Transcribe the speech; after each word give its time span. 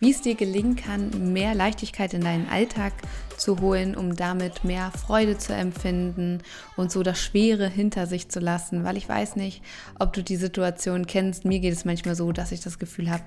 Wie 0.00 0.10
es 0.10 0.20
dir 0.20 0.34
gelingen 0.34 0.76
kann, 0.76 1.32
mehr 1.32 1.54
Leichtigkeit 1.54 2.14
in 2.14 2.20
deinen 2.20 2.48
Alltag 2.48 2.92
zu 3.36 3.60
holen, 3.60 3.96
um 3.96 4.16
damit 4.16 4.64
mehr 4.64 4.90
Freude 4.90 5.38
zu 5.38 5.54
empfinden 5.54 6.42
und 6.76 6.90
so 6.90 7.02
das 7.02 7.20
Schwere 7.20 7.68
hinter 7.68 8.06
sich 8.06 8.28
zu 8.28 8.40
lassen. 8.40 8.84
Weil 8.84 8.96
ich 8.96 9.08
weiß 9.08 9.36
nicht, 9.36 9.62
ob 9.98 10.12
du 10.12 10.22
die 10.22 10.36
Situation 10.36 11.06
kennst. 11.06 11.44
Mir 11.44 11.60
geht 11.60 11.72
es 11.72 11.84
manchmal 11.84 12.16
so, 12.16 12.32
dass 12.32 12.52
ich 12.52 12.60
das 12.60 12.78
Gefühl 12.78 13.10
habe, 13.10 13.24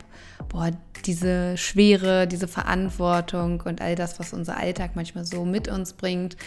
boah, 0.50 0.72
diese 1.06 1.58
Schwere, 1.58 2.28
diese 2.28 2.48
Verantwortung 2.48 3.62
und 3.62 3.82
all 3.82 3.96
das, 3.96 4.20
was 4.20 4.34
unser 4.34 4.58
Alltag 4.58 4.92
manchmal 4.96 5.26
so 5.26 5.46
mit 5.46 5.68
uns 5.68 5.94
bringt, 5.94 6.38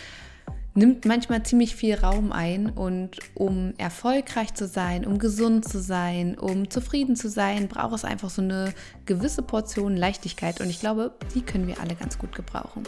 nimmt 0.75 1.05
manchmal 1.05 1.43
ziemlich 1.43 1.75
viel 1.75 1.97
Raum 1.97 2.33
ein 2.33 2.71
und 2.71 3.19
um 3.35 3.75
erfolgreich 3.79 4.55
zu 4.55 4.67
sein, 4.67 5.07
um 5.07 5.19
gesund 5.19 5.69
zu 5.69 5.81
sein, 5.81 6.39
um 6.39 6.71
zufrieden 6.71 7.17
zu 7.17 7.29
sein, 7.29 7.69
braucht 7.69 7.95
es 7.95 8.05
einfach 8.05 8.31
so 8.31 8.43
eine 8.43 8.73
gewisse 9.07 9.43
Portion 9.43 9.97
Leichtigkeit 9.97 10.61
und 10.61 10.71
ich 10.71 10.81
glaube, 10.81 11.13
die 11.35 11.43
können 11.43 11.67
wir 11.67 11.81
alle 11.81 11.95
ganz 11.95 12.19
gut 12.19 12.35
gebrauchen. 12.35 12.85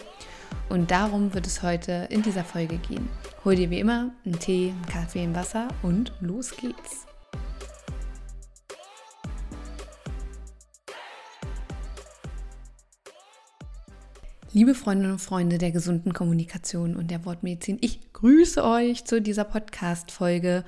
Und 0.68 0.90
darum 0.90 1.34
wird 1.34 1.46
es 1.46 1.62
heute 1.62 2.06
in 2.10 2.22
dieser 2.22 2.44
Folge 2.44 2.78
gehen. 2.78 3.08
Hol 3.44 3.56
dir 3.56 3.70
wie 3.70 3.80
immer 3.80 4.10
einen 4.24 4.38
Tee, 4.38 4.70
einen 4.70 4.86
Kaffee, 4.86 5.22
ein 5.22 5.34
Wasser 5.34 5.68
und 5.82 6.12
los 6.20 6.56
geht's. 6.56 7.11
Liebe 14.54 14.74
Freundinnen 14.74 15.12
und 15.12 15.18
Freunde 15.18 15.56
der 15.56 15.70
gesunden 15.70 16.12
Kommunikation 16.12 16.94
und 16.94 17.10
der 17.10 17.24
Wortmedizin, 17.24 17.78
ich 17.80 18.12
grüße 18.12 18.62
euch 18.62 19.06
zu 19.06 19.22
dieser 19.22 19.44
Podcast-Folge. 19.44 20.64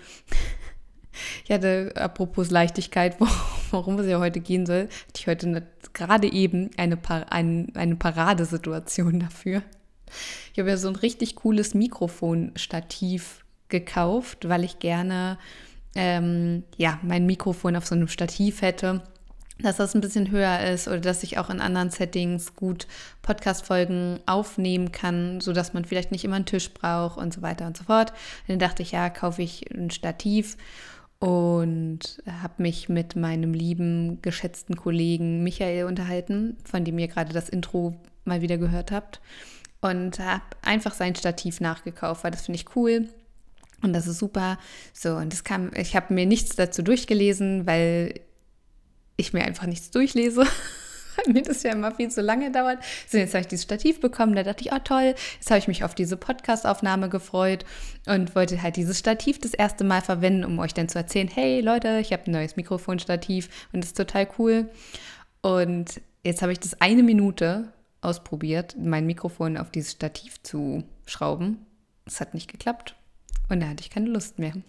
Ich 1.44 1.50
hatte, 1.50 1.92
apropos 1.94 2.50
Leichtigkeit, 2.50 3.18
worum 3.70 3.98
es 3.98 4.06
ja 4.06 4.20
heute 4.20 4.40
gehen 4.40 4.64
soll, 4.64 4.84
hatte 4.84 5.18
ich 5.18 5.26
heute 5.26 5.66
gerade 5.92 6.32
eben 6.32 6.70
eine, 6.78 6.96
Par 6.96 7.30
ein, 7.30 7.72
eine 7.74 7.96
Paradesituation 7.96 9.20
dafür. 9.20 9.62
Ich 10.54 10.58
habe 10.58 10.70
ja 10.70 10.78
so 10.78 10.88
ein 10.88 10.96
richtig 10.96 11.36
cooles 11.36 11.74
Mikrofonstativ 11.74 13.44
gekauft, 13.68 14.48
weil 14.48 14.64
ich 14.64 14.78
gerne 14.78 15.36
ähm, 15.94 16.64
ja, 16.78 16.98
mein 17.02 17.26
Mikrofon 17.26 17.76
auf 17.76 17.86
so 17.86 17.94
einem 17.94 18.08
Stativ 18.08 18.62
hätte 18.62 19.02
dass 19.58 19.76
das 19.76 19.94
ein 19.94 20.00
bisschen 20.00 20.30
höher 20.30 20.60
ist 20.60 20.88
oder 20.88 21.00
dass 21.00 21.22
ich 21.22 21.38
auch 21.38 21.48
in 21.48 21.60
anderen 21.60 21.90
Settings 21.90 22.54
gut 22.56 22.86
Podcast-Folgen 23.22 24.20
aufnehmen 24.26 24.90
kann, 24.92 25.40
sodass 25.40 25.74
man 25.74 25.84
vielleicht 25.84 26.10
nicht 26.10 26.24
immer 26.24 26.36
einen 26.36 26.46
Tisch 26.46 26.72
braucht 26.72 27.18
und 27.18 27.32
so 27.32 27.42
weiter 27.42 27.66
und 27.66 27.76
so 27.76 27.84
fort. 27.84 28.12
Dann 28.48 28.58
dachte 28.58 28.82
ich, 28.82 28.92
ja, 28.92 29.10
kaufe 29.10 29.42
ich 29.42 29.70
ein 29.72 29.90
Stativ 29.90 30.56
und 31.20 32.22
habe 32.28 32.62
mich 32.62 32.88
mit 32.88 33.16
meinem 33.16 33.54
lieben, 33.54 34.20
geschätzten 34.22 34.76
Kollegen 34.76 35.44
Michael 35.44 35.84
unterhalten, 35.84 36.56
von 36.64 36.84
dem 36.84 36.98
ihr 36.98 37.08
gerade 37.08 37.32
das 37.32 37.48
Intro 37.48 37.94
mal 38.24 38.42
wieder 38.42 38.58
gehört 38.58 38.90
habt. 38.90 39.20
Und 39.80 40.18
habe 40.18 40.42
einfach 40.62 40.94
sein 40.94 41.14
Stativ 41.14 41.60
nachgekauft, 41.60 42.24
weil 42.24 42.30
das 42.30 42.46
finde 42.46 42.58
ich 42.58 42.74
cool. 42.74 43.08
Und 43.82 43.92
das 43.92 44.06
ist 44.06 44.18
super. 44.18 44.58
So, 44.94 45.16
und 45.16 45.32
das 45.32 45.44
kam, 45.44 45.70
ich 45.74 45.94
habe 45.94 46.12
mir 46.14 46.26
nichts 46.26 46.56
dazu 46.56 46.82
durchgelesen, 46.82 47.66
weil 47.66 48.20
ich 49.16 49.32
mir 49.32 49.44
einfach 49.44 49.66
nichts 49.66 49.90
durchlese. 49.90 50.46
mir 51.26 51.42
das 51.42 51.62
ja 51.62 51.72
immer 51.72 51.92
viel 51.94 52.10
zu 52.10 52.20
lange 52.20 52.50
dauert. 52.50 52.78
So, 53.08 53.18
jetzt 53.18 53.34
habe 53.34 53.42
ich 53.42 53.48
dieses 53.48 53.64
Stativ 53.64 54.00
bekommen, 54.00 54.34
da 54.34 54.42
dachte 54.42 54.64
ich, 54.64 54.72
oh 54.72 54.78
toll, 54.82 55.14
jetzt 55.34 55.50
habe 55.50 55.58
ich 55.58 55.68
mich 55.68 55.84
auf 55.84 55.94
diese 55.94 56.16
Podcast-Aufnahme 56.16 57.08
gefreut 57.08 57.64
und 58.06 58.34
wollte 58.34 58.62
halt 58.62 58.76
dieses 58.76 58.98
Stativ 58.98 59.38
das 59.38 59.54
erste 59.54 59.84
Mal 59.84 60.02
verwenden, 60.02 60.44
um 60.44 60.58
euch 60.58 60.74
dann 60.74 60.88
zu 60.88 60.98
erzählen, 60.98 61.28
hey 61.28 61.60
Leute, 61.60 61.98
ich 62.00 62.12
habe 62.12 62.24
ein 62.26 62.32
neues 62.32 62.56
Mikrofonstativ 62.56 63.48
und 63.72 63.82
das 63.82 63.90
ist 63.90 63.96
total 63.96 64.28
cool. 64.38 64.70
Und 65.40 66.00
jetzt 66.22 66.42
habe 66.42 66.52
ich 66.52 66.60
das 66.60 66.80
eine 66.80 67.02
Minute 67.02 67.72
ausprobiert, 68.00 68.76
mein 68.78 69.06
Mikrofon 69.06 69.56
auf 69.56 69.70
dieses 69.70 69.92
Stativ 69.92 70.42
zu 70.42 70.84
schrauben. 71.06 71.66
Es 72.06 72.20
hat 72.20 72.34
nicht 72.34 72.50
geklappt 72.50 72.96
und 73.48 73.60
da 73.60 73.68
hatte 73.68 73.82
ich 73.82 73.90
keine 73.90 74.10
Lust 74.10 74.38
mehr. 74.38 74.54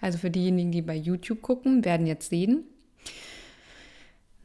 Also 0.00 0.16
für 0.16 0.30
diejenigen, 0.30 0.72
die 0.72 0.80
bei 0.80 0.96
YouTube 0.96 1.42
gucken, 1.42 1.84
werden 1.84 2.06
jetzt 2.06 2.30
sehen, 2.30 2.64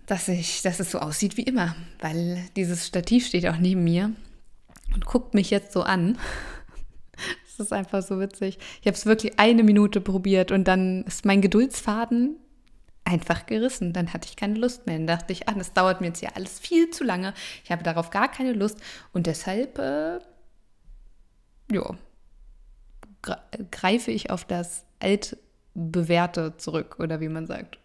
dass, 0.06 0.28
ich, 0.28 0.62
dass 0.62 0.80
es 0.80 0.92
so 0.92 1.00
aussieht 1.00 1.38
wie 1.38 1.44
immer, 1.44 1.76
weil 2.00 2.44
dieses 2.56 2.88
Stativ 2.88 3.26
steht 3.28 3.48
auch 3.48 3.58
neben 3.58 3.84
mir 3.84 4.12
und 4.94 5.06
guckt 5.06 5.34
mich 5.34 5.50
jetzt 5.50 5.72
so 5.74 5.84
an. 5.84 6.18
Das 7.58 7.68
ist 7.68 7.72
einfach 7.72 8.04
so 8.04 8.20
witzig. 8.20 8.60
Ich 8.82 8.88
habe 8.88 8.98
es 8.98 9.06
wirklich 9.06 9.40
eine 9.40 9.64
Minute 9.64 10.02
probiert 10.02 10.52
und 10.52 10.66
dann 10.66 11.04
ist 11.04 11.24
mein 11.24 11.40
Geduldsfaden 11.40 12.36
einfach 13.06 13.46
gerissen. 13.46 13.94
Dann 13.94 14.12
hatte 14.12 14.28
ich 14.28 14.36
keine 14.36 14.56
Lust 14.56 14.88
mehr. 14.88 14.98
Dann 14.98 15.08
dachte 15.08 15.32
ich, 15.32 15.48
ah, 15.48 15.54
das 15.54 15.72
dauert 15.72 16.02
mir 16.02 16.08
jetzt 16.08 16.22
ja 16.22 16.32
alles 16.36 16.60
viel 16.60 16.90
zu 16.90 17.06
lange. 17.06 17.34
Ich 17.64 17.72
habe 17.72 17.82
darauf 17.82 18.10
gar 18.10 18.30
keine 18.30 18.52
Lust 18.52 18.82
und 19.14 19.26
deshalb, 19.26 19.80
äh, 19.80 20.20
ja, 21.72 21.98
greife 23.72 24.12
ich 24.12 24.32
auf 24.32 24.44
das 24.44 24.86
altbewährte 25.00 26.58
zurück 26.58 26.98
oder 27.00 27.22
wie 27.22 27.30
man 27.30 27.48
sagt. 27.48 27.80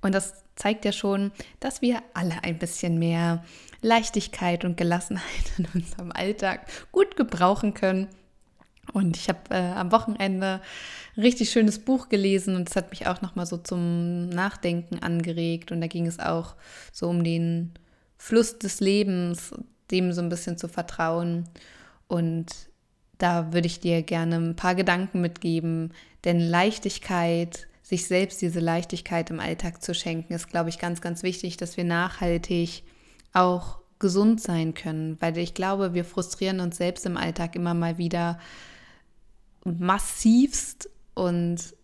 Und 0.00 0.14
das 0.14 0.44
zeigt 0.56 0.84
ja 0.84 0.92
schon, 0.92 1.32
dass 1.60 1.82
wir 1.82 2.02
alle 2.14 2.42
ein 2.42 2.58
bisschen 2.58 2.98
mehr 2.98 3.44
Leichtigkeit 3.80 4.64
und 4.64 4.76
Gelassenheit 4.76 5.24
in 5.58 5.66
unserem 5.74 6.12
Alltag 6.12 6.66
gut 6.92 7.16
gebrauchen 7.16 7.74
können. 7.74 8.08
Und 8.92 9.16
ich 9.16 9.28
habe 9.28 9.40
äh, 9.50 9.72
am 9.72 9.92
Wochenende 9.92 10.60
ein 11.16 11.22
richtig 11.22 11.50
schönes 11.50 11.78
Buch 11.78 12.08
gelesen 12.08 12.56
und 12.56 12.70
es 12.70 12.76
hat 12.76 12.90
mich 12.90 13.06
auch 13.06 13.20
nochmal 13.20 13.44
so 13.44 13.58
zum 13.58 14.30
Nachdenken 14.30 15.00
angeregt. 15.00 15.72
Und 15.72 15.80
da 15.80 15.86
ging 15.86 16.06
es 16.06 16.18
auch 16.18 16.54
so 16.92 17.08
um 17.08 17.22
den 17.22 17.74
Fluss 18.16 18.58
des 18.58 18.80
Lebens, 18.80 19.52
dem 19.90 20.12
so 20.12 20.22
ein 20.22 20.30
bisschen 20.30 20.56
zu 20.56 20.68
vertrauen. 20.68 21.48
Und 22.08 22.46
da 23.18 23.52
würde 23.52 23.66
ich 23.66 23.80
dir 23.80 24.02
gerne 24.02 24.36
ein 24.36 24.56
paar 24.56 24.74
Gedanken 24.74 25.20
mitgeben, 25.20 25.92
denn 26.24 26.40
Leichtigkeit 26.40 27.68
sich 27.88 28.06
selbst 28.06 28.42
diese 28.42 28.60
Leichtigkeit 28.60 29.30
im 29.30 29.40
Alltag 29.40 29.82
zu 29.82 29.94
schenken, 29.94 30.34
ist, 30.34 30.48
glaube 30.48 30.68
ich, 30.68 30.78
ganz, 30.78 31.00
ganz 31.00 31.22
wichtig, 31.22 31.56
dass 31.56 31.78
wir 31.78 31.84
nachhaltig 31.84 32.82
auch 33.32 33.78
gesund 33.98 34.42
sein 34.42 34.74
können, 34.74 35.16
weil 35.20 35.38
ich 35.38 35.54
glaube, 35.54 35.94
wir 35.94 36.04
frustrieren 36.04 36.60
uns 36.60 36.76
selbst 36.76 37.06
im 37.06 37.16
Alltag 37.16 37.56
immer 37.56 37.72
mal 37.72 37.96
wieder 37.96 38.38
massivst 39.64 40.90
und 41.14 41.74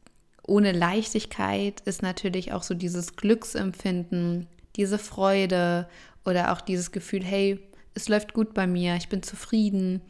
ohne 0.46 0.72
Leichtigkeit 0.72 1.80
ist 1.86 2.02
natürlich 2.02 2.52
auch 2.52 2.64
so 2.64 2.74
dieses 2.74 3.16
Glücksempfinden, 3.16 4.46
diese 4.76 4.98
Freude 4.98 5.88
oder 6.26 6.52
auch 6.52 6.60
dieses 6.60 6.92
Gefühl, 6.92 7.24
hey, 7.24 7.58
es 7.94 8.10
läuft 8.10 8.34
gut 8.34 8.52
bei 8.52 8.66
mir, 8.66 8.96
ich 8.96 9.08
bin 9.08 9.22
zufrieden 9.22 10.02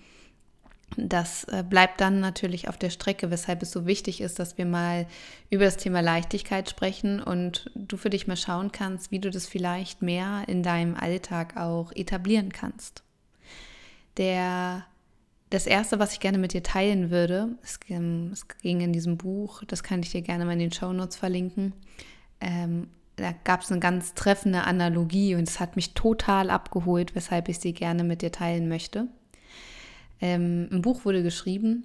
das 0.97 1.45
äh, 1.45 1.65
bleibt 1.69 2.01
dann 2.01 2.21
natürlich 2.21 2.69
auf 2.69 2.77
der 2.77 2.91
Strecke, 2.91 3.31
weshalb 3.31 3.63
es 3.63 3.71
so 3.71 3.87
wichtig 3.87 4.21
ist, 4.21 4.39
dass 4.39 4.59
wir 4.59 4.67
mal 4.67 5.07
über 5.51 5.65
das 5.65 5.77
Thema 5.77 6.01
Leichtigkeit 6.01 6.71
sprechen 6.71 7.21
und 7.21 7.71
du 7.75 7.97
für 7.97 8.11
dich 8.11 8.27
mal 8.27 8.37
schauen 8.37 8.71
kannst, 8.71 9.11
wie 9.11 9.19
du 9.19 9.31
das 9.31 9.47
vielleicht 9.47 10.03
mehr 10.03 10.45
in 10.47 10.63
deinem 10.63 10.95
Alltag 10.95 11.57
auch 11.57 11.91
etablieren 11.93 12.53
kannst. 12.53 13.03
Der, 14.17 14.87
das 15.51 15.67
Erste, 15.67 15.99
was 15.99 16.13
ich 16.13 16.21
gerne 16.21 16.39
mit 16.39 16.53
dir 16.53 16.63
teilen 16.63 17.11
würde, 17.11 17.57
es, 17.63 17.81
es 18.33 18.49
ging 18.63 18.81
in 18.81 18.93
diesem 18.93 19.17
Buch, 19.17 19.65
das 19.67 19.83
kann 19.83 20.03
ich 20.03 20.13
dir 20.13 20.23
gerne 20.23 20.45
mal 20.45 20.53
in 20.53 20.61
den 20.61 20.73
Show 20.73 20.93
Notes 20.93 21.17
verlinken. 21.17 21.73
Ähm, 22.41 22.89
da 23.17 23.33
gab 23.45 23.63
es 23.63 23.71
eine 23.71 23.81
ganz 23.81 24.15
treffende 24.15 24.63
Analogie 24.65 25.35
und 25.35 25.49
es 25.49 25.61
hat 25.61 25.77
mich 25.77 25.95
total 25.95 26.51
abgeholt, 26.51 27.15
weshalb 27.15 27.49
ich 27.49 27.59
sie 27.59 27.73
gerne 27.73 28.05
mit 28.05 28.23
dir 28.23 28.33
teilen 28.33 28.69
möchte. 28.69 29.09
Ähm, 30.25 30.69
Im 30.71 30.81
Buch 30.81 31.05
wurde 31.05 31.23
geschrieben, 31.23 31.85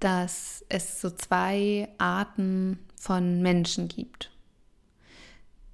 dass 0.00 0.64
es 0.70 1.02
so 1.02 1.10
zwei 1.10 1.90
Arten 1.98 2.78
von 2.98 3.42
Menschen 3.42 3.88
gibt. 3.88 4.30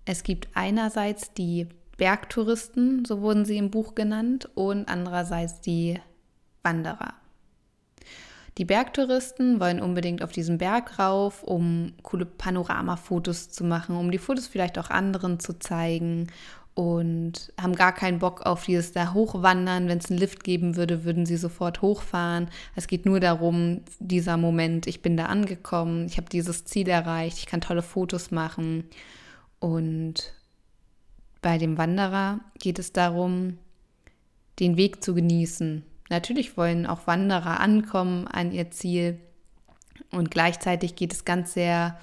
Es 0.05 0.25
gibt 0.25 0.49
einerseits 0.55 1.33
die 1.35 1.69
Bergtouristen, 1.99 3.05
so 3.05 3.21
wurden 3.21 3.45
sie 3.45 3.59
im 3.59 3.71
Buch 3.71 3.95
genannt, 3.95 4.51
und 4.57 4.89
andererseits 4.89 5.61
die 5.61 6.01
Wanderer. 6.65 7.15
Die 8.59 8.65
Bergtouristen 8.65 9.61
wollen 9.61 9.81
unbedingt 9.81 10.25
auf 10.25 10.33
diesen 10.33 10.59
Berg 10.59 10.99
rauf, 10.99 11.45
um 11.45 11.93
coole 12.03 12.27
Panoramafotos 12.27 13.51
zu 13.51 13.63
machen, 13.63 13.95
um 13.95 14.11
die 14.11 14.19
Fotos 14.19 14.49
vielleicht 14.49 14.79
auch 14.79 14.91
anderen 14.91 15.39
zu 15.39 15.61
zeigen 15.61 16.27
und 16.75 17.53
haben 17.61 17.75
gar 17.75 17.93
keinen 17.93 18.19
Bock 18.19 18.43
auf 18.47 18.65
dieses 18.65 18.93
da 18.93 19.13
hochwandern. 19.13 19.89
Wenn 19.89 19.99
es 19.99 20.11
einen 20.11 20.19
Lift 20.19 20.43
geben 20.43 20.77
würde, 20.77 21.05
würden 21.05 21.27
sie 21.27 21.37
sofort 21.37 21.83
hochfahren. 21.83 22.49
Es 22.75 22.87
geht 22.87 23.05
nur 23.05 23.21
darum, 23.21 23.83
dieser 23.99 24.37
Moment, 24.37 24.87
ich 24.87 25.03
bin 25.03 25.17
da 25.17 25.27
angekommen, 25.27 26.07
ich 26.07 26.17
habe 26.17 26.31
dieses 26.31 26.65
Ziel 26.65 26.89
erreicht, 26.89 27.39
ich 27.39 27.47
kann 27.47 27.61
tolle 27.61 27.83
Fotos 27.83 28.31
machen. 28.31 28.85
Und 29.59 30.33
bei 31.43 31.59
dem 31.59 31.77
Wanderer 31.77 32.41
geht 32.59 32.79
es 32.79 32.93
darum, 32.93 33.59
den 34.59 34.77
Weg 34.77 35.05
zu 35.05 35.15
genießen. 35.15 35.85
Natürlich 36.09 36.57
wollen 36.57 36.87
auch 36.87 37.07
Wanderer 37.07 37.61
ankommen 37.61 38.27
an 38.27 38.53
ihr 38.53 38.71
Ziel 38.71 39.19
und 40.11 40.31
gleichzeitig 40.31 40.95
geht 40.95 41.13
es 41.13 41.25
ganz 41.25 41.55
sehr 41.55 41.99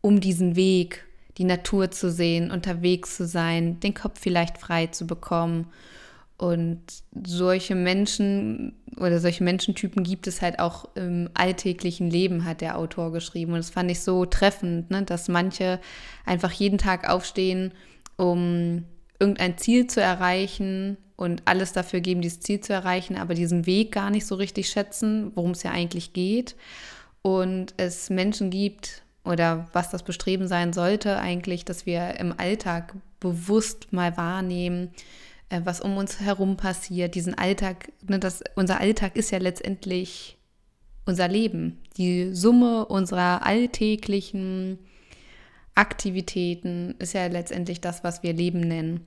um 0.00 0.20
diesen 0.20 0.54
Weg, 0.54 1.07
die 1.38 1.44
Natur 1.44 1.90
zu 1.90 2.10
sehen, 2.10 2.50
unterwegs 2.50 3.16
zu 3.16 3.26
sein, 3.26 3.80
den 3.80 3.94
Kopf 3.94 4.20
vielleicht 4.20 4.58
frei 4.58 4.88
zu 4.88 5.06
bekommen. 5.06 5.68
Und 6.36 6.80
solche 7.24 7.74
Menschen 7.74 8.76
oder 8.96 9.20
solche 9.20 9.44
Menschentypen 9.44 10.04
gibt 10.04 10.26
es 10.26 10.42
halt 10.42 10.58
auch 10.58 10.88
im 10.94 11.30
alltäglichen 11.34 12.10
Leben, 12.10 12.44
hat 12.44 12.60
der 12.60 12.76
Autor 12.76 13.12
geschrieben. 13.12 13.52
Und 13.52 13.58
das 13.58 13.70
fand 13.70 13.90
ich 13.90 14.00
so 14.00 14.24
treffend, 14.24 14.90
ne? 14.90 15.02
dass 15.02 15.28
manche 15.28 15.80
einfach 16.24 16.52
jeden 16.52 16.78
Tag 16.78 17.08
aufstehen, 17.08 17.72
um 18.16 18.84
irgendein 19.18 19.58
Ziel 19.58 19.86
zu 19.86 20.00
erreichen 20.00 20.96
und 21.16 21.42
alles 21.44 21.72
dafür 21.72 22.00
geben, 22.00 22.20
dieses 22.20 22.40
Ziel 22.40 22.60
zu 22.60 22.72
erreichen, 22.72 23.16
aber 23.16 23.34
diesen 23.34 23.66
Weg 23.66 23.92
gar 23.92 24.10
nicht 24.10 24.26
so 24.26 24.36
richtig 24.36 24.70
schätzen, 24.70 25.32
worum 25.34 25.52
es 25.52 25.64
ja 25.64 25.72
eigentlich 25.72 26.12
geht. 26.12 26.54
Und 27.22 27.74
es 27.76 28.10
Menschen 28.10 28.50
gibt, 28.50 29.02
oder 29.28 29.68
was 29.72 29.90
das 29.90 30.02
Bestreben 30.02 30.48
sein 30.48 30.72
sollte 30.72 31.18
eigentlich, 31.18 31.64
dass 31.64 31.86
wir 31.86 32.18
im 32.18 32.34
Alltag 32.36 32.94
bewusst 33.20 33.92
mal 33.92 34.16
wahrnehmen, 34.16 34.90
äh, 35.50 35.60
was 35.64 35.80
um 35.80 35.96
uns 35.96 36.20
herum 36.20 36.56
passiert. 36.56 37.14
Diesen 37.14 37.34
Alltag, 37.34 37.92
ne, 38.08 38.18
das, 38.18 38.42
unser 38.56 38.80
Alltag 38.80 39.16
ist 39.16 39.30
ja 39.30 39.38
letztendlich 39.38 40.38
unser 41.04 41.28
Leben. 41.28 41.78
Die 41.96 42.34
Summe 42.34 42.86
unserer 42.86 43.44
alltäglichen 43.44 44.78
Aktivitäten 45.74 46.94
ist 46.98 47.12
ja 47.12 47.26
letztendlich 47.26 47.80
das, 47.80 48.04
was 48.04 48.22
wir 48.22 48.32
Leben 48.32 48.60
nennen. 48.60 49.06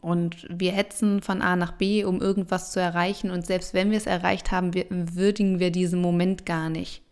Und 0.00 0.46
wir 0.50 0.72
hetzen 0.72 1.22
von 1.22 1.40
A 1.40 1.54
nach 1.54 1.72
B, 1.72 2.04
um 2.04 2.20
irgendwas 2.20 2.72
zu 2.72 2.80
erreichen. 2.80 3.30
Und 3.30 3.46
selbst 3.46 3.74
wenn 3.74 3.90
wir 3.90 3.98
es 3.98 4.06
erreicht 4.06 4.50
haben, 4.50 4.72
würdigen 4.74 5.60
wir 5.60 5.70
diesen 5.70 6.00
Moment 6.00 6.46
gar 6.46 6.68
nicht. 6.68 7.02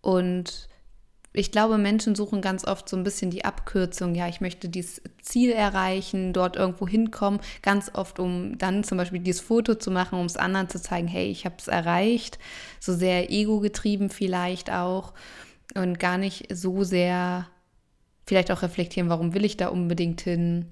Und 0.00 0.68
ich 1.38 1.52
glaube, 1.52 1.78
Menschen 1.78 2.14
suchen 2.14 2.40
ganz 2.40 2.66
oft 2.66 2.88
so 2.88 2.96
ein 2.96 3.04
bisschen 3.04 3.30
die 3.30 3.44
Abkürzung. 3.44 4.14
Ja, 4.14 4.28
ich 4.28 4.40
möchte 4.40 4.68
dieses 4.68 5.00
Ziel 5.22 5.52
erreichen, 5.52 6.32
dort 6.32 6.56
irgendwo 6.56 6.88
hinkommen. 6.88 7.40
Ganz 7.62 7.92
oft, 7.94 8.18
um 8.18 8.58
dann 8.58 8.82
zum 8.82 8.98
Beispiel 8.98 9.20
dieses 9.20 9.40
Foto 9.40 9.76
zu 9.76 9.90
machen, 9.90 10.18
um 10.18 10.26
es 10.26 10.36
anderen 10.36 10.68
zu 10.68 10.82
zeigen, 10.82 11.06
hey, 11.06 11.30
ich 11.30 11.44
habe 11.44 11.54
es 11.58 11.68
erreicht. 11.68 12.38
So 12.80 12.92
sehr 12.92 13.30
ego-getrieben 13.30 14.10
vielleicht 14.10 14.72
auch. 14.72 15.14
Und 15.74 16.00
gar 16.00 16.18
nicht 16.18 16.48
so 16.52 16.82
sehr 16.82 17.46
vielleicht 18.26 18.50
auch 18.50 18.62
reflektieren, 18.62 19.08
warum 19.08 19.32
will 19.32 19.44
ich 19.44 19.56
da 19.56 19.68
unbedingt 19.68 20.20
hin? 20.22 20.66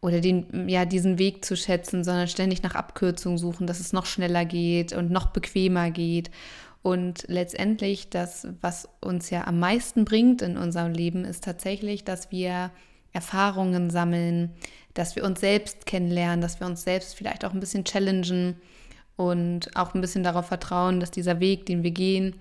Oder 0.00 0.20
den, 0.20 0.68
ja, 0.68 0.84
diesen 0.84 1.18
Weg 1.18 1.44
zu 1.44 1.56
schätzen, 1.56 2.04
sondern 2.04 2.28
ständig 2.28 2.62
nach 2.62 2.76
Abkürzungen 2.76 3.38
suchen, 3.38 3.66
dass 3.66 3.80
es 3.80 3.92
noch 3.92 4.06
schneller 4.06 4.44
geht 4.44 4.92
und 4.92 5.10
noch 5.10 5.28
bequemer 5.28 5.90
geht. 5.90 6.30
Und 6.82 7.24
letztendlich 7.28 8.08
das, 8.08 8.46
was 8.60 8.88
uns 9.00 9.30
ja 9.30 9.46
am 9.46 9.58
meisten 9.58 10.04
bringt 10.04 10.42
in 10.42 10.56
unserem 10.56 10.92
Leben, 10.92 11.24
ist 11.24 11.44
tatsächlich, 11.44 12.04
dass 12.04 12.30
wir 12.30 12.70
Erfahrungen 13.12 13.90
sammeln, 13.90 14.52
dass 14.94 15.16
wir 15.16 15.24
uns 15.24 15.40
selbst 15.40 15.86
kennenlernen, 15.86 16.40
dass 16.40 16.60
wir 16.60 16.66
uns 16.66 16.82
selbst 16.82 17.14
vielleicht 17.14 17.44
auch 17.44 17.52
ein 17.52 17.60
bisschen 17.60 17.84
challengen 17.84 18.56
und 19.16 19.76
auch 19.76 19.94
ein 19.94 20.00
bisschen 20.00 20.22
darauf 20.22 20.46
vertrauen, 20.46 21.00
dass 21.00 21.10
dieser 21.10 21.40
Weg, 21.40 21.66
den 21.66 21.82
wir 21.82 21.90
gehen, 21.90 22.36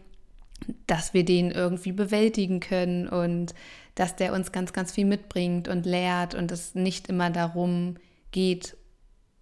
dass 0.86 1.14
wir 1.14 1.26
den 1.26 1.52
irgendwie 1.52 1.92
bewältigen 1.92 2.60
können 2.60 3.08
und 3.08 3.54
dass 3.96 4.16
der 4.16 4.34
uns 4.34 4.52
ganz, 4.52 4.74
ganz 4.74 4.92
viel 4.92 5.06
mitbringt 5.06 5.68
und 5.68 5.86
lehrt 5.86 6.36
und 6.36 6.52
es 6.52 6.76
nicht 6.76 7.10
immer 7.10 7.30
darum 7.30 7.96
geht, 8.32 8.78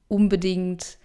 unbedingt 0.07 0.97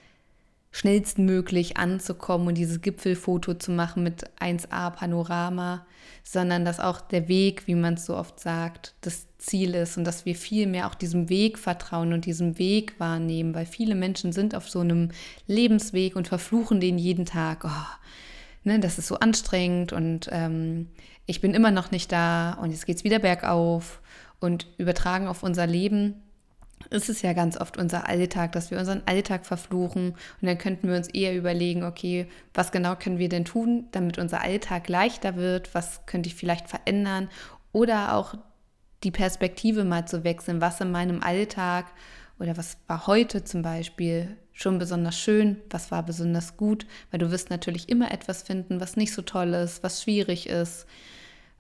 schnellstmöglich 0.73 1.77
anzukommen 1.77 2.49
und 2.49 2.59
dieses 2.59 2.81
Gipfelfoto 2.81 3.55
zu 3.55 3.73
machen 3.73 4.03
mit 4.03 4.31
1A 4.41 4.91
Panorama, 4.91 5.85
sondern 6.23 6.65
dass 6.65 6.79
auch 6.79 7.01
der 7.01 7.29
Weg, 7.29 7.67
wie 7.67 7.75
man 7.75 7.95
es 7.95 8.07
so 8.07 8.17
oft 8.17 8.39
sagt, 8.39 8.95
das 9.01 9.27
Ziel 9.39 9.75
ist 9.75 9.97
und 9.97 10.05
dass 10.05 10.27
wir 10.27 10.37
viel 10.37 10.67
mehr 10.67 10.87
auch 10.87 10.95
diesem 10.95 11.29
Weg 11.29 11.59
vertrauen 11.59 12.13
und 12.13 12.25
diesem 12.25 12.59
Weg 12.59 13.01
wahrnehmen, 13.01 13.55
weil 13.55 13.67
viele 13.67 13.95
Menschen 13.95 14.33
sind 14.33 14.55
auf 14.55 14.69
so 14.69 14.81
einem 14.81 15.11
Lebensweg 15.47 16.15
und 16.15 16.29
verfluchen 16.29 16.81
den 16.81 16.99
jeden 16.99 17.25
Tag. 17.25 17.65
Oh, 17.65 17.99
ne, 18.63 18.79
das 18.79 18.99
ist 18.99 19.09
so 19.09 19.19
anstrengend 19.19 19.93
und 19.93 20.29
ähm, 20.31 20.89
ich 21.27 21.41
bin 21.41 21.55
immer 21.55 21.73
noch 21.73 21.91
nicht 21.91 22.13
da 22.13 22.53
und 22.55 22.71
jetzt 22.71 22.87
geht 22.87 22.97
es 22.97 23.05
wieder 23.05 23.19
bergauf 23.19 24.01
und 24.39 24.69
übertragen 24.79 25.27
auf 25.27 25.43
unser 25.43 25.67
Leben 25.67 26.23
ist 26.89 27.09
es 27.09 27.23
ja 27.23 27.33
ganz 27.35 27.61
oft 27.61 27.77
unser 27.77 28.09
Alltag, 28.09 28.53
dass 28.53 28.71
wir 28.71 28.79
unseren 28.79 29.03
Alltag 29.07 29.45
verfluchen. 29.45 30.13
Und 30.13 30.47
dann 30.47 30.59
könnten 30.59 30.89
wir 30.89 30.97
uns 30.97 31.09
eher 31.09 31.37
überlegen, 31.37 31.85
okay, 31.85 32.27
was 32.55 32.73
genau 32.73 32.97
können 32.97 33.19
wir 33.19 33.29
denn 33.29 33.45
tun, 33.45 33.87
damit 33.93 34.19
unser 34.19 34.41
Alltag 34.41 34.89
leichter 34.89 35.37
wird? 35.37 35.75
Was 35.75 36.07
könnte 36.07 36.29
ich 36.29 36.35
vielleicht 36.35 36.69
verändern? 36.69 37.29
Oder 37.73 38.15
auch 38.15 38.35
die 39.05 39.11
Perspektive 39.11 39.85
mal 39.85 40.07
zu 40.07 40.25
wechseln, 40.25 40.61
was 40.61 40.81
in 40.81 40.91
meinem 40.91 41.23
Alltag 41.23 41.87
oder 42.39 42.57
was 42.57 42.79
war 42.87 43.07
heute 43.07 43.45
zum 43.45 43.63
Beispiel 43.63 44.37
schon 44.53 44.79
besonders 44.79 45.19
schön, 45.19 45.59
was 45.71 45.91
war 45.91 46.03
besonders 46.03 46.57
gut, 46.57 46.87
weil 47.11 47.19
du 47.19 47.31
wirst 47.31 47.51
natürlich 47.51 47.89
immer 47.89 48.11
etwas 48.11 48.43
finden, 48.43 48.81
was 48.81 48.97
nicht 48.97 49.15
so 49.15 49.23
toll 49.23 49.55
ist, 49.55 49.83
was 49.83 50.03
schwierig 50.03 50.49
ist 50.49 50.87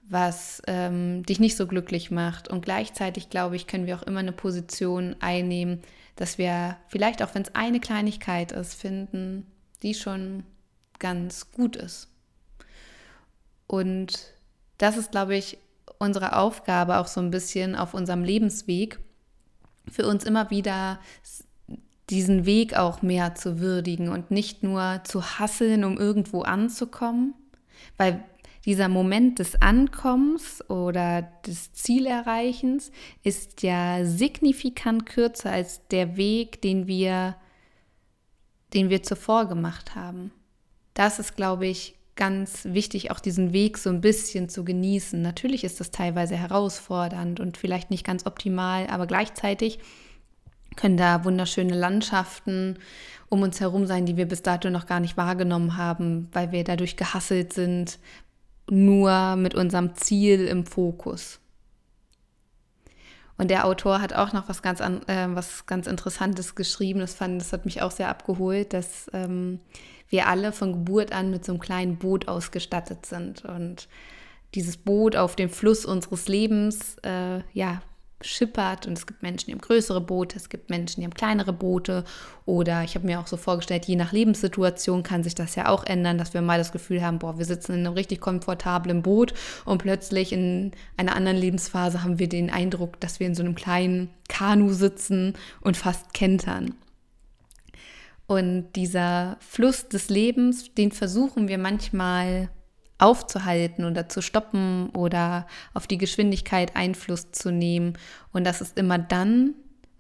was 0.09 0.63
ähm, 0.67 1.23
dich 1.25 1.41
nicht 1.41 1.57
so 1.57 1.67
glücklich 1.67 2.11
macht. 2.11 2.49
Und 2.49 2.65
gleichzeitig, 2.65 3.31
glaube 3.31 3.57
ich, 3.57 3.67
können 3.67 3.87
wir 3.87 3.97
auch 3.97 4.03
immer 4.03 4.21
eine 4.21 4.33
Position 4.33 5.17
einnehmen, 5.21 5.81
dass 6.17 6.39
wir 6.39 6.77
vielleicht 6.89 7.23
auch, 7.23 7.35
wenn 7.35 7.43
es 7.43 7.55
eine 7.55 7.81
Kleinigkeit 7.81 8.53
ist, 8.53 8.75
finden, 8.75 9.47
die 9.83 9.95
schon 9.95 10.45
ganz 10.99 11.51
gut 11.53 11.77
ist. 11.77 12.09
Und 13.67 14.35
das 14.79 14.97
ist, 14.97 15.13
glaube 15.13 15.37
ich, 15.37 15.59
unsere 15.99 16.37
Aufgabe 16.37 16.99
auch 16.99 17.07
so 17.07 17.21
ein 17.21 17.31
bisschen 17.31 17.77
auf 17.77 17.95
unserem 17.95 18.25
Lebensweg, 18.25 18.99
für 19.91 20.07
uns 20.07 20.25
immer 20.25 20.51
wieder 20.51 20.99
diesen 22.11 22.45
Weg 22.45 22.77
auch 22.77 23.03
mehr 23.03 23.35
zu 23.35 23.61
würdigen 23.61 24.09
und 24.09 24.31
nicht 24.31 24.63
nur 24.63 25.01
zu 25.05 25.23
hasseln, 25.39 25.85
um 25.85 25.97
irgendwo 25.97 26.43
anzukommen, 26.43 27.35
weil 27.97 28.25
dieser 28.65 28.89
Moment 28.89 29.39
des 29.39 29.61
Ankommens 29.63 30.63
oder 30.69 31.23
des 31.47 31.73
Zielerreichens 31.73 32.91
ist 33.23 33.63
ja 33.63 34.05
signifikant 34.05 35.07
kürzer 35.07 35.51
als 35.51 35.87
der 35.89 36.17
Weg, 36.17 36.61
den 36.61 36.87
wir, 36.87 37.37
den 38.75 38.91
wir 38.91 39.03
zuvor 39.03 39.47
gemacht 39.47 39.95
haben. 39.95 40.31
Das 40.93 41.19
ist, 41.19 41.37
glaube 41.37 41.67
ich, 41.67 41.95
ganz 42.17 42.67
wichtig, 42.67 43.11
auch 43.11 43.21
diesen 43.21 43.55
Weg 43.55 43.79
so 43.79 43.89
ein 43.89 44.03
bisschen 44.03 44.51
zu 44.51 44.63
genießen. 44.63 45.23
Natürlich 45.23 45.65
ist 45.65 45.81
das 45.81 45.91
teilweise 45.91 46.37
herausfordernd 46.37 47.41
und 47.41 47.57
vielleicht 47.57 47.91
nicht 47.91 48.05
ganz 48.05 48.27
optimal, 48.27 48.89
aber 48.89 49.07
gleichzeitig 49.07 49.79
können 50.77 50.99
da 50.99 51.25
wunderschöne 51.25 51.75
Landschaften 51.75 52.79
um 53.31 53.43
uns 53.43 53.61
herum 53.61 53.87
sein, 53.87 54.07
die 54.07 54.17
wir 54.19 54.27
bis 54.27 54.43
dato 54.43 54.69
noch 54.69 54.87
gar 54.87 55.01
nicht 55.01 55.17
wahrgenommen 55.17 55.77
haben, 55.77 56.29
weil 56.33 56.53
wir 56.53 56.63
dadurch 56.63 56.97
gehasselt 56.97 57.53
sind, 57.55 57.99
nur 58.71 59.37
mit 59.37 59.55
unserem 59.55 59.95
Ziel 59.95 60.47
im 60.47 60.65
Fokus. 60.65 61.41
Und 63.41 63.51
der 63.51 63.67
Autor 63.67 64.03
hat 64.03 64.13
auch 64.13 64.35
noch 64.35 64.51
was 64.51 64.61
ganz, 64.61 64.83
an, 64.83 65.03
äh, 65.09 65.27
was 65.31 65.65
ganz 65.65 65.87
Interessantes 65.87 66.55
geschrieben. 66.55 67.01
Das, 67.01 67.15
fand, 67.15 67.41
das 67.41 67.55
hat 67.55 67.65
mich 67.65 67.81
auch 67.81 67.91
sehr 67.91 68.09
abgeholt, 68.09 68.75
dass 68.75 69.11
ähm, 69.15 69.61
wir 70.11 70.29
alle 70.29 70.53
von 70.53 70.73
Geburt 70.73 71.13
an 71.13 71.31
mit 71.31 71.45
so 71.45 71.53
einem 71.53 71.61
kleinen 71.61 71.97
Boot 71.97 72.29
ausgestattet 72.29 73.07
sind. 73.07 73.47
Und 73.47 73.89
dieses 74.55 74.77
Boot 74.77 75.17
auf 75.17 75.37
dem 75.37 75.49
Fluss 75.49 75.87
unseres 75.87 76.29
Lebens, 76.29 76.97
äh, 77.03 77.41
ja, 77.55 77.81
schippert 78.23 78.87
und 78.87 78.99
es 78.99 79.07
gibt 79.07 79.23
Menschen, 79.23 79.47
die 79.47 79.53
haben 79.53 79.61
größere 79.61 80.01
Boote, 80.01 80.37
es 80.37 80.49
gibt 80.49 80.71
Menschen, 80.71 81.01
die 81.01 81.07
haben 81.07 81.15
kleinere 81.15 81.53
Boote 81.53 82.05
oder 82.45 82.85
ich 82.85 82.95
habe 82.95 83.07
mir 83.07 83.21
auch 83.21 83.27
so 83.27 83.37
vorgestellt, 83.37 83.87
je 83.87 83.97
nach 83.97 84.13
Lebenssituation 84.13 85.03
kann 85.03 85.23
sich 85.23 85.35
das 85.35 85.55
ja 85.55 85.69
auch 85.69 85.85
ändern, 85.85 86.19
dass 86.19 86.35
wir 86.35 86.43
mal 86.43 86.59
das 86.59 86.73
Gefühl 86.73 87.03
haben, 87.03 87.19
boah, 87.19 87.39
wir 87.39 87.45
sitzen 87.45 87.73
in 87.73 87.87
einem 87.87 87.95
richtig 87.95 88.21
komfortablen 88.21 89.03
Boot 89.03 89.35
und 89.65 89.79
plötzlich 89.79 90.33
in 90.33 90.73
einer 90.97 91.17
anderen 91.17 91.39
Lebensphase 91.39 92.03
haben 92.03 92.19
wir 92.19 92.29
den 92.29 92.51
Eindruck, 92.51 93.01
dass 93.01 93.21
wir 93.21 93.27
in 93.27 93.35
so 93.35 93.43
einem 93.43 93.55
kleinen 93.55 94.11
Kanu 94.29 94.73
sitzen 94.73 95.35
und 95.61 95.77
fast 95.77 96.13
kentern. 96.13 96.75
Und 98.27 98.73
dieser 98.77 99.39
Fluss 99.41 99.89
des 99.89 100.09
Lebens, 100.09 100.73
den 100.75 100.93
versuchen 100.93 101.49
wir 101.49 101.59
manchmal 101.59 102.49
aufzuhalten 103.01 103.85
oder 103.85 104.09
zu 104.09 104.23
stoppen 104.23 104.91
oder 104.91 105.47
auf 105.75 105.87
die 105.87 105.99
Geschwindigkeit 105.99 106.77
Einfluss 106.77 107.33
zu 107.33 107.51
nehmen. 107.51 107.95
Und 108.33 108.45
das 108.45 108.61
ist 108.61 108.79
immer 108.79 108.99
dann, 108.99 109.55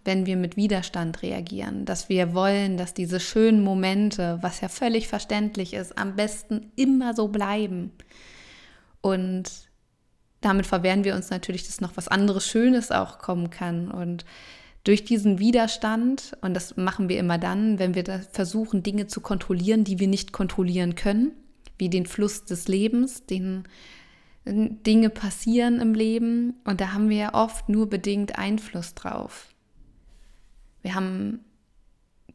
wenn 0.04 0.26
wir 0.26 0.36
mit 0.36 0.56
Widerstand 0.56 1.22
reagieren, 1.22 1.84
dass 1.84 2.08
wir 2.08 2.34
wollen, 2.34 2.76
dass 2.76 2.94
diese 2.94 3.20
schönen 3.20 3.62
Momente, 3.62 4.38
was 4.40 4.60
ja 4.60 4.68
völlig 4.68 5.08
verständlich 5.08 5.74
ist, 5.74 5.98
am 5.98 6.16
besten 6.16 6.72
immer 6.76 7.14
so 7.14 7.28
bleiben. 7.28 7.92
Und 9.02 9.50
damit 10.40 10.66
verwehren 10.66 11.04
wir 11.04 11.14
uns 11.14 11.30
natürlich, 11.30 11.66
dass 11.66 11.80
noch 11.80 11.96
was 11.96 12.08
anderes 12.08 12.46
Schönes 12.46 12.90
auch 12.90 13.18
kommen 13.18 13.50
kann. 13.50 13.90
Und 13.90 14.24
durch 14.84 15.04
diesen 15.04 15.38
Widerstand, 15.38 16.36
und 16.40 16.54
das 16.54 16.76
machen 16.78 17.10
wir 17.10 17.18
immer 17.18 17.36
dann, 17.36 17.78
wenn 17.78 17.94
wir 17.94 18.04
versuchen, 18.32 18.82
Dinge 18.82 19.06
zu 19.06 19.20
kontrollieren, 19.20 19.84
die 19.84 19.98
wir 19.98 20.08
nicht 20.08 20.32
kontrollieren 20.32 20.94
können, 20.94 21.32
wie 21.80 21.88
den 21.88 22.06
Fluss 22.06 22.44
des 22.44 22.68
Lebens, 22.68 23.26
den 23.26 23.64
Dinge 24.44 25.10
passieren 25.10 25.80
im 25.80 25.94
Leben 25.94 26.54
und 26.64 26.80
da 26.80 26.92
haben 26.92 27.08
wir 27.08 27.30
oft 27.34 27.68
nur 27.68 27.90
bedingt 27.90 28.38
Einfluss 28.38 28.94
drauf. 28.94 29.54
Wir 30.82 30.94
haben 30.94 31.44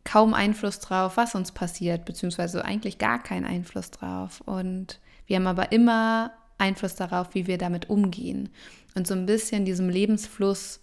kaum 0.04 0.34
Einfluss 0.34 0.80
drauf, 0.80 1.18
was 1.18 1.36
uns 1.36 1.52
passiert, 1.52 2.06
beziehungsweise 2.06 2.64
eigentlich 2.64 3.00
gar 3.00 3.22
keinen 3.22 3.46
Einfluss 3.46 3.92
drauf. 3.92 4.42
Und 4.46 5.00
wir 5.26 5.38
haben 5.38 5.48
aber 5.48 5.72
immer 5.72 6.32
Einfluss 6.58 6.96
darauf, 6.96 7.34
wie 7.34 7.48
wir 7.48 7.58
damit 7.58 7.90
umgehen. 7.90 8.50
Und 8.94 9.08
so 9.08 9.14
ein 9.14 9.26
bisschen 9.26 9.66
diesem 9.66 9.90
Lebensfluss 9.90 10.80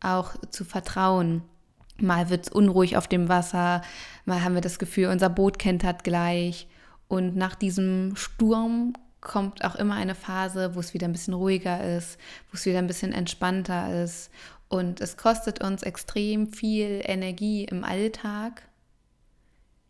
auch 0.00 0.34
zu 0.50 0.64
vertrauen. 0.64 1.42
Mal 1.98 2.28
wird 2.28 2.46
es 2.46 2.52
unruhig 2.52 2.96
auf 2.96 3.08
dem 3.08 3.28
Wasser, 3.28 3.82
mal 4.24 4.42
haben 4.42 4.54
wir 4.54 4.62
das 4.62 4.78
Gefühl, 4.78 5.08
unser 5.08 5.28
Boot 5.28 5.58
kentert 5.58 6.02
gleich. 6.02 6.66
Und 7.10 7.34
nach 7.34 7.56
diesem 7.56 8.14
Sturm 8.14 8.92
kommt 9.20 9.64
auch 9.64 9.74
immer 9.74 9.94
eine 9.94 10.14
Phase, 10.14 10.76
wo 10.76 10.80
es 10.80 10.94
wieder 10.94 11.08
ein 11.08 11.12
bisschen 11.12 11.34
ruhiger 11.34 11.96
ist, 11.96 12.20
wo 12.50 12.54
es 12.54 12.64
wieder 12.66 12.78
ein 12.78 12.86
bisschen 12.86 13.12
entspannter 13.12 14.04
ist. 14.04 14.30
Und 14.68 15.00
es 15.00 15.16
kostet 15.16 15.60
uns 15.60 15.82
extrem 15.82 16.52
viel 16.52 17.02
Energie 17.02 17.64
im 17.64 17.82
Alltag, 17.82 18.62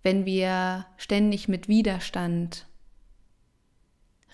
wenn 0.02 0.24
wir 0.24 0.86
ständig 0.96 1.46
mit 1.46 1.68
Widerstand 1.68 2.66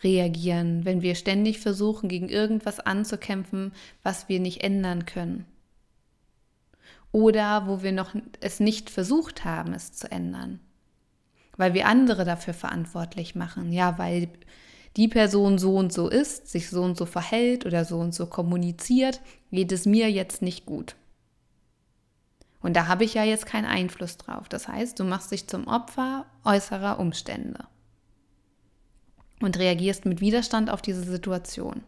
reagieren, 0.04 0.84
wenn 0.84 1.02
wir 1.02 1.16
ständig 1.16 1.58
versuchen, 1.58 2.08
gegen 2.08 2.28
irgendwas 2.28 2.78
anzukämpfen, 2.78 3.72
was 4.04 4.28
wir 4.28 4.38
nicht 4.38 4.62
ändern 4.62 5.06
können. 5.06 5.44
Oder 7.10 7.66
wo 7.66 7.82
wir 7.82 7.90
noch 7.90 8.14
es 8.40 8.60
nicht 8.60 8.90
versucht 8.90 9.44
haben, 9.44 9.74
es 9.74 9.92
zu 9.92 10.08
ändern. 10.08 10.60
Weil 11.56 11.74
wir 11.74 11.86
andere 11.86 12.24
dafür 12.24 12.54
verantwortlich 12.54 13.34
machen. 13.34 13.72
Ja, 13.72 13.98
weil 13.98 14.28
die 14.96 15.08
Person 15.08 15.58
so 15.58 15.76
und 15.76 15.92
so 15.92 16.08
ist, 16.08 16.48
sich 16.48 16.70
so 16.70 16.82
und 16.82 16.96
so 16.96 17.06
verhält 17.06 17.66
oder 17.66 17.84
so 17.84 17.98
und 17.98 18.14
so 18.14 18.26
kommuniziert, 18.26 19.20
geht 19.50 19.72
es 19.72 19.86
mir 19.86 20.10
jetzt 20.10 20.42
nicht 20.42 20.66
gut. 20.66 20.96
Und 22.60 22.74
da 22.74 22.88
habe 22.88 23.04
ich 23.04 23.14
ja 23.14 23.22
jetzt 23.22 23.46
keinen 23.46 23.66
Einfluss 23.66 24.16
drauf. 24.16 24.48
Das 24.48 24.68
heißt, 24.68 24.98
du 24.98 25.04
machst 25.04 25.30
dich 25.30 25.46
zum 25.46 25.68
Opfer 25.68 26.26
äußerer 26.44 26.98
Umstände 26.98 27.66
und 29.40 29.58
reagierst 29.58 30.06
mit 30.06 30.20
Widerstand 30.20 30.70
auf 30.70 30.82
diese 30.82 31.04
Situation. 31.04 31.82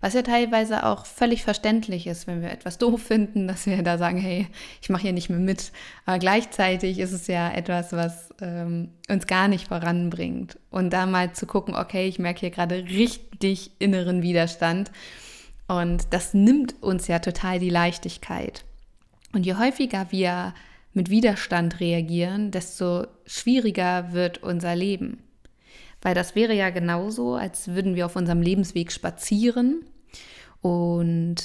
Was 0.00 0.14
ja 0.14 0.22
teilweise 0.22 0.84
auch 0.84 1.06
völlig 1.06 1.42
verständlich 1.42 2.06
ist, 2.06 2.26
wenn 2.26 2.42
wir 2.42 2.50
etwas 2.50 2.78
doof 2.78 3.02
finden, 3.02 3.48
dass 3.48 3.66
wir 3.66 3.82
da 3.82 3.96
sagen, 3.96 4.18
hey, 4.18 4.46
ich 4.82 4.90
mache 4.90 5.02
hier 5.02 5.12
nicht 5.12 5.30
mehr 5.30 5.38
mit. 5.38 5.72
Aber 6.04 6.18
gleichzeitig 6.18 6.98
ist 6.98 7.12
es 7.12 7.26
ja 7.26 7.50
etwas, 7.50 7.92
was 7.92 8.28
ähm, 8.40 8.90
uns 9.08 9.26
gar 9.26 9.48
nicht 9.48 9.68
voranbringt. 9.68 10.58
Und 10.70 10.92
da 10.92 11.06
mal 11.06 11.32
zu 11.32 11.46
gucken, 11.46 11.74
okay, 11.74 12.06
ich 12.06 12.18
merke 12.18 12.40
hier 12.40 12.50
gerade 12.50 12.84
richtig 12.84 13.72
inneren 13.78 14.22
Widerstand. 14.22 14.90
Und 15.66 16.12
das 16.12 16.34
nimmt 16.34 16.82
uns 16.82 17.06
ja 17.06 17.18
total 17.18 17.58
die 17.58 17.70
Leichtigkeit. 17.70 18.64
Und 19.32 19.46
je 19.46 19.54
häufiger 19.54 20.06
wir 20.10 20.52
mit 20.92 21.10
Widerstand 21.10 21.80
reagieren, 21.80 22.50
desto 22.50 23.06
schwieriger 23.26 24.12
wird 24.12 24.42
unser 24.42 24.76
Leben. 24.76 25.23
Weil 26.04 26.14
das 26.14 26.34
wäre 26.34 26.54
ja 26.54 26.68
genauso, 26.68 27.34
als 27.34 27.68
würden 27.68 27.96
wir 27.96 28.04
auf 28.04 28.14
unserem 28.14 28.42
Lebensweg 28.42 28.92
spazieren 28.92 29.86
und 30.60 31.36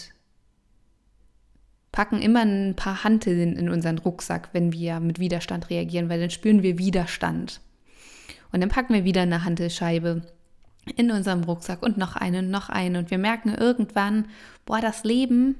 packen 1.94 2.22
immer 2.22 2.42
ein 2.42 2.76
paar 2.76 3.06
Hanteln 3.06 3.56
in 3.56 3.70
unseren 3.70 3.98
Rucksack, 3.98 4.50
wenn 4.52 4.74
wir 4.74 5.00
mit 5.00 5.18
Widerstand 5.18 5.70
reagieren, 5.70 6.10
weil 6.10 6.20
dann 6.20 6.30
spüren 6.30 6.62
wir 6.62 6.78
Widerstand. 6.78 7.62
Und 8.52 8.60
dann 8.60 8.70
packen 8.70 8.94
wir 8.94 9.06
wieder 9.06 9.22
eine 9.22 9.46
Hantelscheibe 9.46 10.24
in 10.98 11.10
unserem 11.10 11.46
Rucksack 11.46 11.82
und 11.82 11.98
noch 11.98 12.18
eine 12.18 12.40
und 12.40 12.50
noch 12.50 12.68
eine. 12.68 13.00
Und 13.00 13.12
wir 13.12 13.18
merken 13.18 13.56
irgendwann, 13.56 14.28
boah, 14.66 14.82
das 14.82 15.06
Leben 15.06 15.56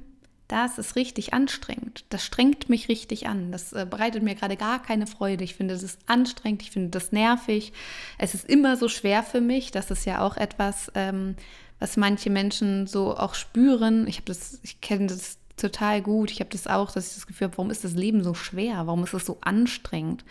das 0.50 0.78
ist 0.78 0.96
richtig 0.96 1.32
anstrengend. 1.32 2.04
Das 2.08 2.24
strengt 2.24 2.68
mich 2.68 2.88
richtig 2.88 3.28
an. 3.28 3.52
Das 3.52 3.72
äh, 3.72 3.86
bereitet 3.88 4.24
mir 4.24 4.34
gerade 4.34 4.56
gar 4.56 4.82
keine 4.82 5.06
Freude. 5.06 5.44
Ich 5.44 5.54
finde, 5.54 5.74
das 5.74 5.84
ist 5.84 6.00
anstrengend. 6.06 6.62
Ich 6.62 6.72
finde 6.72 6.88
das 6.88 7.12
nervig. 7.12 7.72
Es 8.18 8.34
ist 8.34 8.48
immer 8.48 8.76
so 8.76 8.88
schwer 8.88 9.22
für 9.22 9.40
mich. 9.40 9.70
Das 9.70 9.92
ist 9.92 10.06
ja 10.06 10.20
auch 10.20 10.36
etwas, 10.36 10.90
ähm, 10.96 11.36
was 11.78 11.96
manche 11.96 12.30
Menschen 12.30 12.88
so 12.88 13.16
auch 13.16 13.34
spüren. 13.34 14.08
Ich 14.08 14.16
habe 14.16 14.26
das, 14.26 14.58
ich 14.64 14.80
kenne 14.80 15.06
das 15.06 15.38
total 15.56 16.02
gut. 16.02 16.32
Ich 16.32 16.40
habe 16.40 16.50
das 16.50 16.66
auch, 16.66 16.90
dass 16.90 17.10
ich 17.10 17.14
das 17.14 17.26
Gefühl 17.28 17.46
habe, 17.46 17.58
warum 17.58 17.70
ist 17.70 17.84
das 17.84 17.92
Leben 17.92 18.24
so 18.24 18.34
schwer? 18.34 18.88
Warum 18.88 19.04
ist 19.04 19.14
es 19.14 19.26
so 19.26 19.38
anstrengend? 19.42 20.24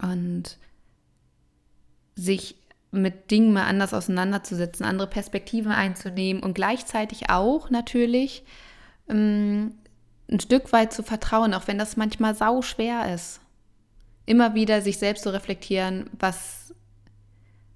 Und 0.00 0.56
sich 2.14 2.54
mit 2.92 3.32
Dingen 3.32 3.52
mal 3.52 3.64
anders 3.64 3.92
auseinanderzusetzen, 3.92 4.86
andere 4.86 5.08
Perspektiven 5.08 5.72
einzunehmen 5.72 6.44
und 6.44 6.54
gleichzeitig 6.54 7.28
auch 7.28 7.70
natürlich 7.70 8.44
ein 9.08 9.72
Stück 10.40 10.72
weit 10.72 10.92
zu 10.92 11.02
vertrauen, 11.02 11.54
auch 11.54 11.68
wenn 11.68 11.78
das 11.78 11.96
manchmal 11.96 12.34
sau 12.34 12.62
schwer 12.62 13.12
ist. 13.14 13.40
Immer 14.24 14.54
wieder 14.54 14.82
sich 14.82 14.98
selbst 14.98 15.22
zu 15.22 15.32
reflektieren, 15.32 16.10
was, 16.18 16.74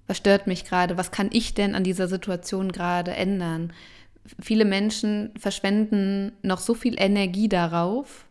was 0.07 0.17
stört 0.17 0.47
mich 0.47 0.65
gerade, 0.65 0.97
was 0.97 1.11
kann 1.11 1.29
ich 1.31 1.53
denn 1.53 1.75
an 1.75 1.83
dieser 1.83 2.07
Situation 2.07 2.71
gerade 2.71 3.11
ändern. 3.11 3.71
Viele 4.39 4.65
Menschen 4.65 5.31
verschwenden 5.39 6.33
noch 6.41 6.59
so 6.59 6.73
viel 6.73 6.99
Energie 6.99 7.47
darauf, 7.47 8.25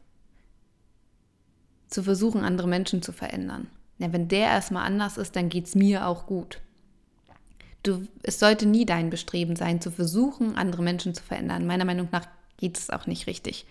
zu 1.89 2.03
versuchen, 2.03 2.45
andere 2.45 2.69
Menschen 2.69 3.03
zu 3.03 3.13
verändern. 3.13 3.67
Ja, 3.99 4.13
wenn 4.13 4.29
der 4.29 4.49
erstmal 4.49 4.87
anders 4.87 5.19
ist, 5.19 5.37
dann 5.37 5.49
geht 5.49 5.67
es 5.67 5.75
mir 5.75 6.07
auch 6.07 6.27
gut. 6.27 6.61
Du, 7.83 8.07
es 8.23 8.39
sollte 8.39 8.67
nie 8.67 8.87
dein 8.87 9.11
Bestreben 9.11 9.57
sein, 9.57 9.81
zu 9.81 9.91
versuchen, 9.91 10.57
andere 10.57 10.83
Menschen 10.83 11.15
zu 11.15 11.23
verändern. 11.23 11.67
Meiner 11.67 11.85
Meinung 11.85 12.09
nach 12.13 12.27
geht 12.61 12.79
es 12.79 12.91
auch 12.91 13.07
nicht 13.07 13.27
richtig. 13.27 13.67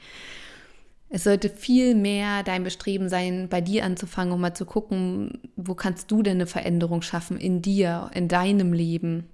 Es 1.10 1.24
sollte 1.24 1.50
viel 1.50 1.96
mehr 1.96 2.44
dein 2.44 2.64
Bestreben 2.64 3.10
sein, 3.10 3.48
bei 3.50 3.62
dir 3.62 3.84
anzufangen, 3.84 4.34
um 4.34 4.42
mal 4.42 4.54
zu 4.54 4.66
gucken, 4.66 5.40
wo 5.56 5.74
kannst 5.74 6.12
du 6.12 6.22
denn 6.22 6.38
eine 6.38 6.46
Veränderung 6.46 7.02
schaffen 7.02 7.38
in 7.38 7.64
dir, 7.64 8.12
in 8.14 8.28
deinem 8.28 8.74
Leben. 8.74 9.28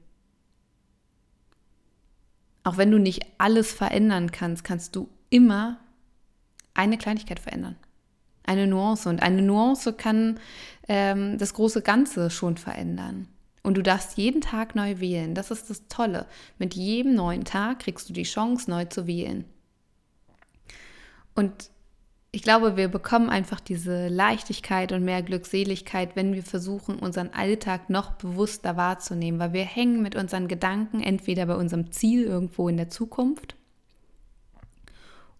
Auch 2.63 2.77
wenn 2.77 2.91
du 2.91 2.97
nicht 2.97 3.25
alles 3.38 3.74
verändern 3.74 4.31
kannst, 4.31 4.63
kannst 4.63 4.95
du 4.95 5.09
immer 5.29 5.79
eine 6.74 6.97
Kleinigkeit 6.97 7.39
verändern. 7.39 7.75
Eine 8.43 8.67
Nuance. 8.67 9.09
Und 9.09 9.21
eine 9.21 9.41
Nuance 9.41 9.93
kann 9.93 10.39
ähm, 10.88 11.38
das 11.38 11.53
große 11.53 11.81
Ganze 11.81 12.29
schon 12.29 12.57
verändern. 12.57 13.27
Und 13.65 13.77
du 13.77 13.81
darfst 13.81 14.15
jeden 14.15 14.41
Tag 14.41 14.75
neu 14.75 15.00
wählen. 15.00 15.34
Das 15.34 15.50
ist 15.50 15.72
das 15.72 15.88
Tolle. 15.88 16.27
Mit 16.60 16.75
jedem 16.75 17.15
neuen 17.15 17.45
Tag 17.45 17.79
kriegst 17.79 18.07
du 18.07 18.13
die 18.13 18.22
Chance, 18.22 18.69
neu 18.69 18.86
zu 18.86 19.07
wählen. 19.07 19.43
Und 21.34 21.72
ich 22.31 22.43
glaube, 22.43 22.77
wir 22.77 22.89
bekommen 22.89 23.27
einfach 23.27 23.60
diese 23.60 24.07
Leichtigkeit 24.07 24.91
und 24.91 25.03
mehr 25.03 25.24
Glückseligkeit, 25.24 26.15
wenn 26.15 26.36
wir 26.36 26.43
versuchen, 26.43 27.00
unseren 27.00 27.29
Alltag 27.34 27.89
noch 27.89 28.12
bewusster 28.12 28.77
wahrzunehmen, 28.77 29.39
weil 29.39 29.53
wir 29.53 29.65
hängen 29.65 30.03
mit 30.03 30.15
unseren 30.15 30.48
Gedanken 30.48 31.01
entweder 31.01 31.48
bei 31.48 31.55
unserem 31.55 31.91
Ziel 31.91 32.24
irgendwo 32.24 32.69
in 32.69 32.77
der 32.77 32.91
Zukunft 32.91 33.55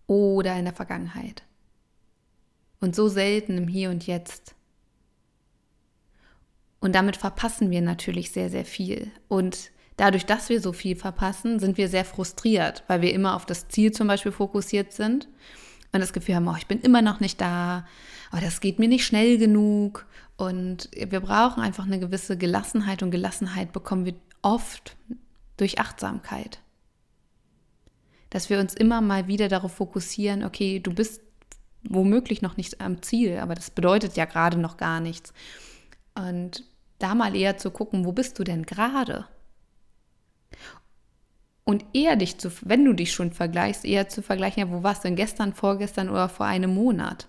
oder 0.08 0.58
in 0.58 0.65
der 0.65 0.74
Vergangenheit. 0.74 1.44
Und 2.82 2.96
so 2.96 3.08
selten 3.08 3.55
im 3.55 3.67
Hier 3.67 3.91
und 3.91 4.08
Jetzt. 4.08 4.54
Und 6.79 6.94
damit 6.94 7.17
verpassen 7.17 7.72
wir 7.72 7.82
natürlich 7.82 8.32
sehr, 8.32 8.50
sehr 8.50 8.65
viel. 8.65 9.12
Und 9.27 9.72
dadurch, 9.98 10.25
dass 10.25 10.50
wir 10.50 10.62
so 10.62 10.74
viel 10.74 10.96
verpassen, 10.96 11.60
sind 11.60 11.77
wir 11.77 11.89
sehr 11.89 12.05
frustriert, 12.05 12.84
weil 12.88 13.01
wir 13.01 13.13
immer 13.13 13.36
auf 13.36 13.46
das 13.46 13.67
Ziel 13.67 13.91
zum 13.91 14.08
Beispiel 14.08 14.32
fokussiert 14.32 14.94
sind 14.94 15.27
und 15.91 16.00
das 16.00 16.13
Gefühl 16.13 16.36
haben, 16.36 16.48
oh, 16.48 16.55
ich 16.58 16.67
bin 16.67 16.82
immer 16.82 17.01
noch 17.01 17.20
nicht 17.20 17.39
da, 17.41 17.86
oh, 18.34 18.38
das 18.41 18.60
geht 18.60 18.79
mir 18.79 18.88
nicht 18.88 19.05
schnell 19.05 19.38
genug. 19.38 20.05
Und 20.38 20.89
wir 20.94 21.22
brauchen 21.22 21.63
einfach 21.63 21.86
eine 21.86 22.00
gewisse 22.00 22.38
Gelassenheit 22.38 23.01
und 23.01 23.12
Gelassenheit 23.12 23.72
bekommen 23.72 24.05
wir 24.05 24.15
oft 24.41 24.98
durch 25.58 25.79
Achtsamkeit. 25.79 26.60
Dass 28.29 28.50
wir 28.50 28.60
uns 28.60 28.74
immer 28.74 29.00
mal 29.00 29.27
wieder 29.27 29.48
darauf 29.48 29.74
fokussieren, 29.75 30.44
okay, 30.44 30.79
du 30.79 30.94
bist 30.94 31.22
womöglich 31.88 32.41
noch 32.41 32.58
nicht 32.58 32.82
am 32.82 33.01
Ziel, 33.01 33.38
aber 33.38 33.55
das 33.55 33.70
bedeutet 33.70 34.17
ja 34.17 34.25
gerade 34.25 34.58
noch 34.58 34.75
gar 34.75 35.00
nichts. 35.00 35.34
Und 36.15 36.63
da 37.00 37.13
mal 37.13 37.36
eher 37.36 37.57
zu 37.57 37.72
gucken, 37.72 38.05
wo 38.05 38.12
bist 38.12 38.39
du 38.39 38.43
denn 38.43 38.63
gerade? 38.63 39.27
Und 41.65 41.84
eher 41.93 42.15
dich 42.15 42.38
zu, 42.38 42.51
wenn 42.62 42.86
du 42.86 42.93
dich 42.93 43.12
schon 43.12 43.31
vergleichst, 43.31 43.86
eher 43.86 44.07
zu 44.07 44.22
vergleichen, 44.22 44.62
ja, 44.62 44.72
wo 44.72 44.84
warst 44.84 45.03
du 45.03 45.07
denn 45.07 45.15
gestern, 45.15 45.53
vorgestern 45.53 46.10
oder 46.10 46.29
vor 46.29 46.45
einem 46.45 46.74
Monat? 46.74 47.27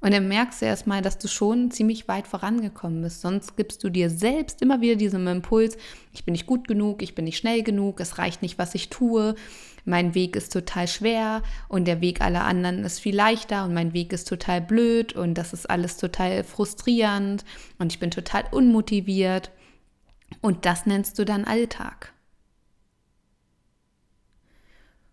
Und 0.00 0.14
dann 0.14 0.28
merkst 0.28 0.62
du 0.62 0.66
erstmal, 0.66 1.02
dass 1.02 1.18
du 1.18 1.26
schon 1.26 1.72
ziemlich 1.72 2.06
weit 2.06 2.28
vorangekommen 2.28 3.02
bist. 3.02 3.20
Sonst 3.20 3.56
gibst 3.56 3.82
du 3.82 3.90
dir 3.90 4.10
selbst 4.10 4.62
immer 4.62 4.80
wieder 4.80 4.94
diesen 4.94 5.26
Impuls, 5.26 5.76
ich 6.12 6.24
bin 6.24 6.32
nicht 6.32 6.46
gut 6.46 6.68
genug, 6.68 7.02
ich 7.02 7.14
bin 7.16 7.24
nicht 7.24 7.38
schnell 7.38 7.62
genug, 7.62 8.00
es 8.00 8.18
reicht 8.18 8.42
nicht, 8.42 8.58
was 8.58 8.76
ich 8.76 8.90
tue, 8.90 9.34
mein 9.84 10.14
Weg 10.14 10.36
ist 10.36 10.52
total 10.52 10.86
schwer 10.86 11.42
und 11.68 11.86
der 11.86 12.00
Weg 12.00 12.20
aller 12.20 12.44
anderen 12.44 12.84
ist 12.84 13.00
viel 13.00 13.16
leichter 13.16 13.64
und 13.64 13.74
mein 13.74 13.92
Weg 13.92 14.12
ist 14.12 14.28
total 14.28 14.60
blöd 14.60 15.14
und 15.14 15.34
das 15.34 15.52
ist 15.52 15.68
alles 15.68 15.96
total 15.96 16.44
frustrierend 16.44 17.44
und 17.78 17.92
ich 17.92 17.98
bin 17.98 18.10
total 18.10 18.44
unmotiviert. 18.50 19.50
Und 20.42 20.66
das 20.66 20.84
nennst 20.84 21.18
du 21.18 21.24
dann 21.24 21.44
Alltag. 21.44 22.12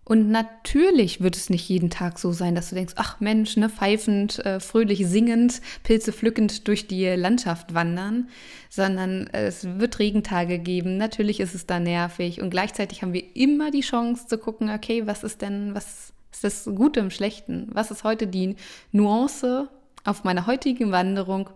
Und 0.08 0.30
natürlich 0.30 1.22
wird 1.22 1.36
es 1.36 1.50
nicht 1.50 1.68
jeden 1.68 1.90
Tag 1.90 2.20
so 2.20 2.32
sein, 2.32 2.54
dass 2.54 2.70
du 2.70 2.76
denkst, 2.76 2.94
ach 2.96 3.20
Mensch, 3.20 3.58
ne, 3.58 3.70
pfeifend, 3.70 4.38
äh, 4.46 4.60
fröhlich 4.60 5.08
singend, 5.08 5.62
Pilze 5.82 6.14
pflückend 6.14 6.68
durch 6.68 6.86
die 6.86 7.08
Landschaft 7.08 7.74
wandern, 7.74 8.30
sondern 8.70 9.26
es 9.34 9.66
wird 9.80 9.98
Regentage 9.98 10.60
geben. 10.60 10.98
Natürlich 10.98 11.40
ist 11.40 11.56
es 11.56 11.66
da 11.66 11.80
nervig 11.80 12.40
und 12.40 12.52
gleichzeitig 12.52 13.02
haben 13.02 13.14
wir 13.14 13.36
immer 13.36 13.72
die 13.72 13.82
Chance 13.82 14.28
zu 14.28 14.38
gucken, 14.38 14.70
okay, 14.70 15.08
was 15.08 15.24
ist 15.24 15.42
denn, 15.42 15.74
was 15.74 16.14
ist 16.32 16.44
das 16.44 16.66
Gute 16.66 17.00
im 17.00 17.10
Schlechten? 17.10 17.70
Was 17.72 17.90
ist 17.90 18.04
heute 18.04 18.28
die 18.28 18.58
Nuance 18.92 19.70
auf 20.04 20.24
meiner 20.24 20.46
heutigen 20.46 20.92
Wanderung, 20.92 21.50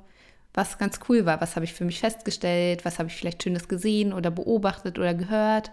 was 0.56 0.80
ganz 0.80 1.00
cool 1.08 1.28
war? 1.28 1.40
Was 1.40 1.56
habe 1.56 1.66
ich 1.66 1.74
für 1.74 1.86
mich 1.86 2.00
festgestellt? 2.00 2.84
Was 2.84 2.98
habe 2.98 3.10
ich 3.10 3.16
vielleicht 3.16 3.44
Schönes 3.44 3.68
gesehen 3.68 4.12
oder 4.12 4.32
beobachtet 4.32 4.98
oder 4.98 5.14
gehört? 5.14 5.70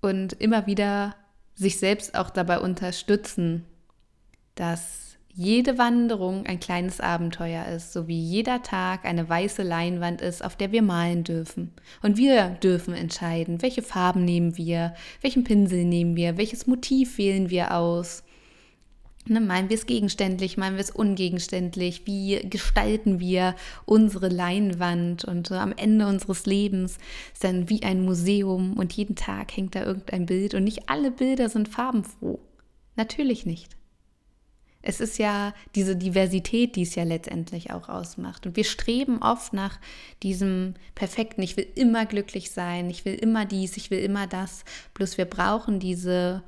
Und 0.00 0.32
immer 0.34 0.66
wieder 0.66 1.14
sich 1.54 1.78
selbst 1.78 2.14
auch 2.14 2.30
dabei 2.30 2.60
unterstützen, 2.60 3.64
dass 4.54 5.04
jede 5.36 5.78
Wanderung 5.78 6.46
ein 6.46 6.60
kleines 6.60 7.00
Abenteuer 7.00 7.66
ist, 7.66 7.92
so 7.92 8.06
wie 8.06 8.18
jeder 8.18 8.62
Tag 8.62 9.04
eine 9.04 9.28
weiße 9.28 9.64
Leinwand 9.64 10.20
ist, 10.20 10.44
auf 10.44 10.54
der 10.54 10.70
wir 10.70 10.82
malen 10.82 11.24
dürfen. 11.24 11.72
Und 12.02 12.16
wir 12.16 12.50
dürfen 12.62 12.94
entscheiden, 12.94 13.60
welche 13.60 13.82
Farben 13.82 14.24
nehmen 14.24 14.56
wir, 14.56 14.94
welchen 15.22 15.42
Pinsel 15.42 15.84
nehmen 15.84 16.14
wir, 16.14 16.36
welches 16.36 16.68
Motiv 16.68 17.18
wählen 17.18 17.50
wir 17.50 17.74
aus. 17.74 18.22
Ne, 19.26 19.40
meinen 19.40 19.70
wir 19.70 19.76
es 19.76 19.86
gegenständlich, 19.86 20.58
meinen 20.58 20.76
wir 20.76 20.82
es 20.82 20.90
ungegenständlich? 20.90 22.02
Wie 22.04 22.40
gestalten 22.50 23.20
wir 23.20 23.56
unsere 23.86 24.28
Leinwand? 24.28 25.24
Und 25.24 25.46
so 25.46 25.54
am 25.54 25.72
Ende 25.72 26.06
unseres 26.06 26.44
Lebens 26.44 26.98
ist 27.32 27.42
dann 27.42 27.70
wie 27.70 27.82
ein 27.82 28.04
Museum 28.04 28.74
und 28.74 28.92
jeden 28.92 29.16
Tag 29.16 29.56
hängt 29.56 29.74
da 29.74 29.82
irgendein 29.82 30.26
Bild 30.26 30.52
und 30.52 30.64
nicht 30.64 30.90
alle 30.90 31.10
Bilder 31.10 31.48
sind 31.48 31.68
farbenfroh. 31.70 32.38
Natürlich 32.96 33.46
nicht. 33.46 33.76
Es 34.86 35.00
ist 35.00 35.18
ja 35.18 35.54
diese 35.74 35.96
Diversität, 35.96 36.76
die 36.76 36.82
es 36.82 36.94
ja 36.94 37.04
letztendlich 37.04 37.72
auch 37.72 37.88
ausmacht. 37.88 38.46
Und 38.46 38.56
wir 38.56 38.64
streben 38.64 39.22
oft 39.22 39.54
nach 39.54 39.80
diesem 40.22 40.74
perfekten, 40.94 41.40
ich 41.40 41.56
will 41.56 41.66
immer 41.74 42.04
glücklich 42.04 42.50
sein, 42.50 42.90
ich 42.90 43.06
will 43.06 43.14
immer 43.14 43.46
dies, 43.46 43.78
ich 43.78 43.90
will 43.90 44.00
immer 44.00 44.26
das. 44.26 44.66
Bloß 44.92 45.16
wir 45.16 45.24
brauchen 45.24 45.80
diese 45.80 46.42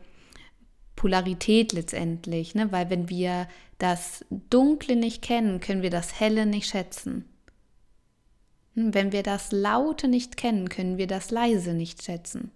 Polarität 0.97 1.73
letztendlich, 1.73 2.55
ne? 2.55 2.73
weil 2.73 2.91
wenn 2.91 3.09
wir 3.09 3.47
das 3.79 4.25
Dunkle 4.31 4.97
nicht 4.97 5.23
kennen, 5.23 5.61
können 5.61 5.83
wir 5.83 5.91
das 5.91 6.19
Helle 6.19 6.47
nicht 6.47 6.69
schätzen. 6.69 7.27
Hm, 8.75 8.95
wenn 8.95 9.13
wir 9.13 9.23
das 9.23 9.53
Laute 9.53 10.09
nicht 10.09 10.37
kennen, 10.37 10.69
können 10.69 10.99
wir 10.99 11.07
das 11.07 11.31
Leise 11.31 11.75
nicht 11.75 12.03
schätzen. 12.03 12.51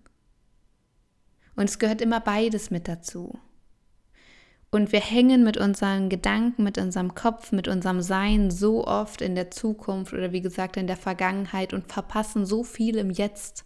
Und 1.55 1.65
es 1.65 1.79
gehört 1.79 2.01
immer 2.01 2.21
beides 2.21 2.71
mit 2.71 2.89
dazu. 2.89 3.39
Und 4.71 4.93
wir 4.93 5.01
hängen 5.01 5.43
mit 5.43 5.57
unseren 5.57 6.09
Gedanken, 6.09 6.63
mit 6.63 6.79
unserem 6.79 7.15
Kopf, 7.15 7.51
mit 7.51 7.67
unserem 7.67 8.03
Sein 8.03 8.51
so 8.51 8.87
oft 8.87 9.21
in 9.21 9.35
der 9.35 9.51
Zukunft 9.51 10.13
oder 10.13 10.33
wie 10.33 10.41
gesagt 10.41 10.77
in 10.77 10.87
der 10.87 10.97
Vergangenheit 10.97 11.75
und 11.75 11.93
verpassen 11.93 12.47
so 12.47 12.63
viel 12.63 12.97
im 12.97 13.11
Jetzt 13.11 13.65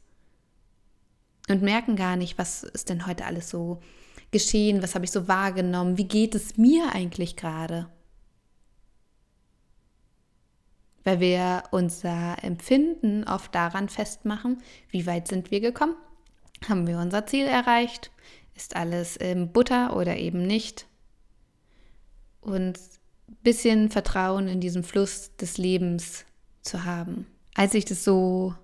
und 1.49 1.63
merken 1.63 1.95
gar 1.95 2.17
nicht, 2.17 2.39
was 2.39 2.63
ist 2.63 2.89
denn 2.89 3.07
heute 3.07 3.27
alles 3.27 3.51
so 3.51 3.81
geschehen? 4.35 4.83
Was 4.83 4.97
habe 4.97 5.05
ich 5.05 5.13
so 5.13 5.29
wahrgenommen? 5.29 5.97
Wie 5.97 6.09
geht 6.09 6.35
es 6.35 6.59
mir 6.59 6.93
eigentlich 6.93 7.37
gerade? 7.37 7.89
Weil 11.05 11.21
wir 11.21 11.63
unser 11.71 12.43
Empfinden 12.43 13.25
oft 13.25 13.55
daran 13.55 13.89
festmachen, 13.89 14.61
wie 14.91 15.07
weit 15.07 15.29
sind 15.29 15.53
wir 15.53 15.61
gekommen? 15.61 15.95
Haben 16.69 16.89
wir 16.89 16.99
unser 16.99 17.27
Ziel 17.27 17.47
erreicht? 17.47 18.11
Ist 18.57 18.75
alles 18.75 19.19
Butter 19.53 19.97
oder 19.97 20.17
eben 20.17 20.45
nicht? 20.47 20.87
Und 22.41 22.77
ein 23.29 23.37
bisschen 23.45 23.89
Vertrauen 23.89 24.49
in 24.49 24.61
diesen 24.61 24.83
Fluss 24.83 25.37
des 25.37 25.59
Lebens 25.59 26.25
zu 26.63 26.85
haben. 26.85 27.27
Als 27.55 27.75
ich 27.75 27.85
das 27.85 28.03
so 28.03 28.55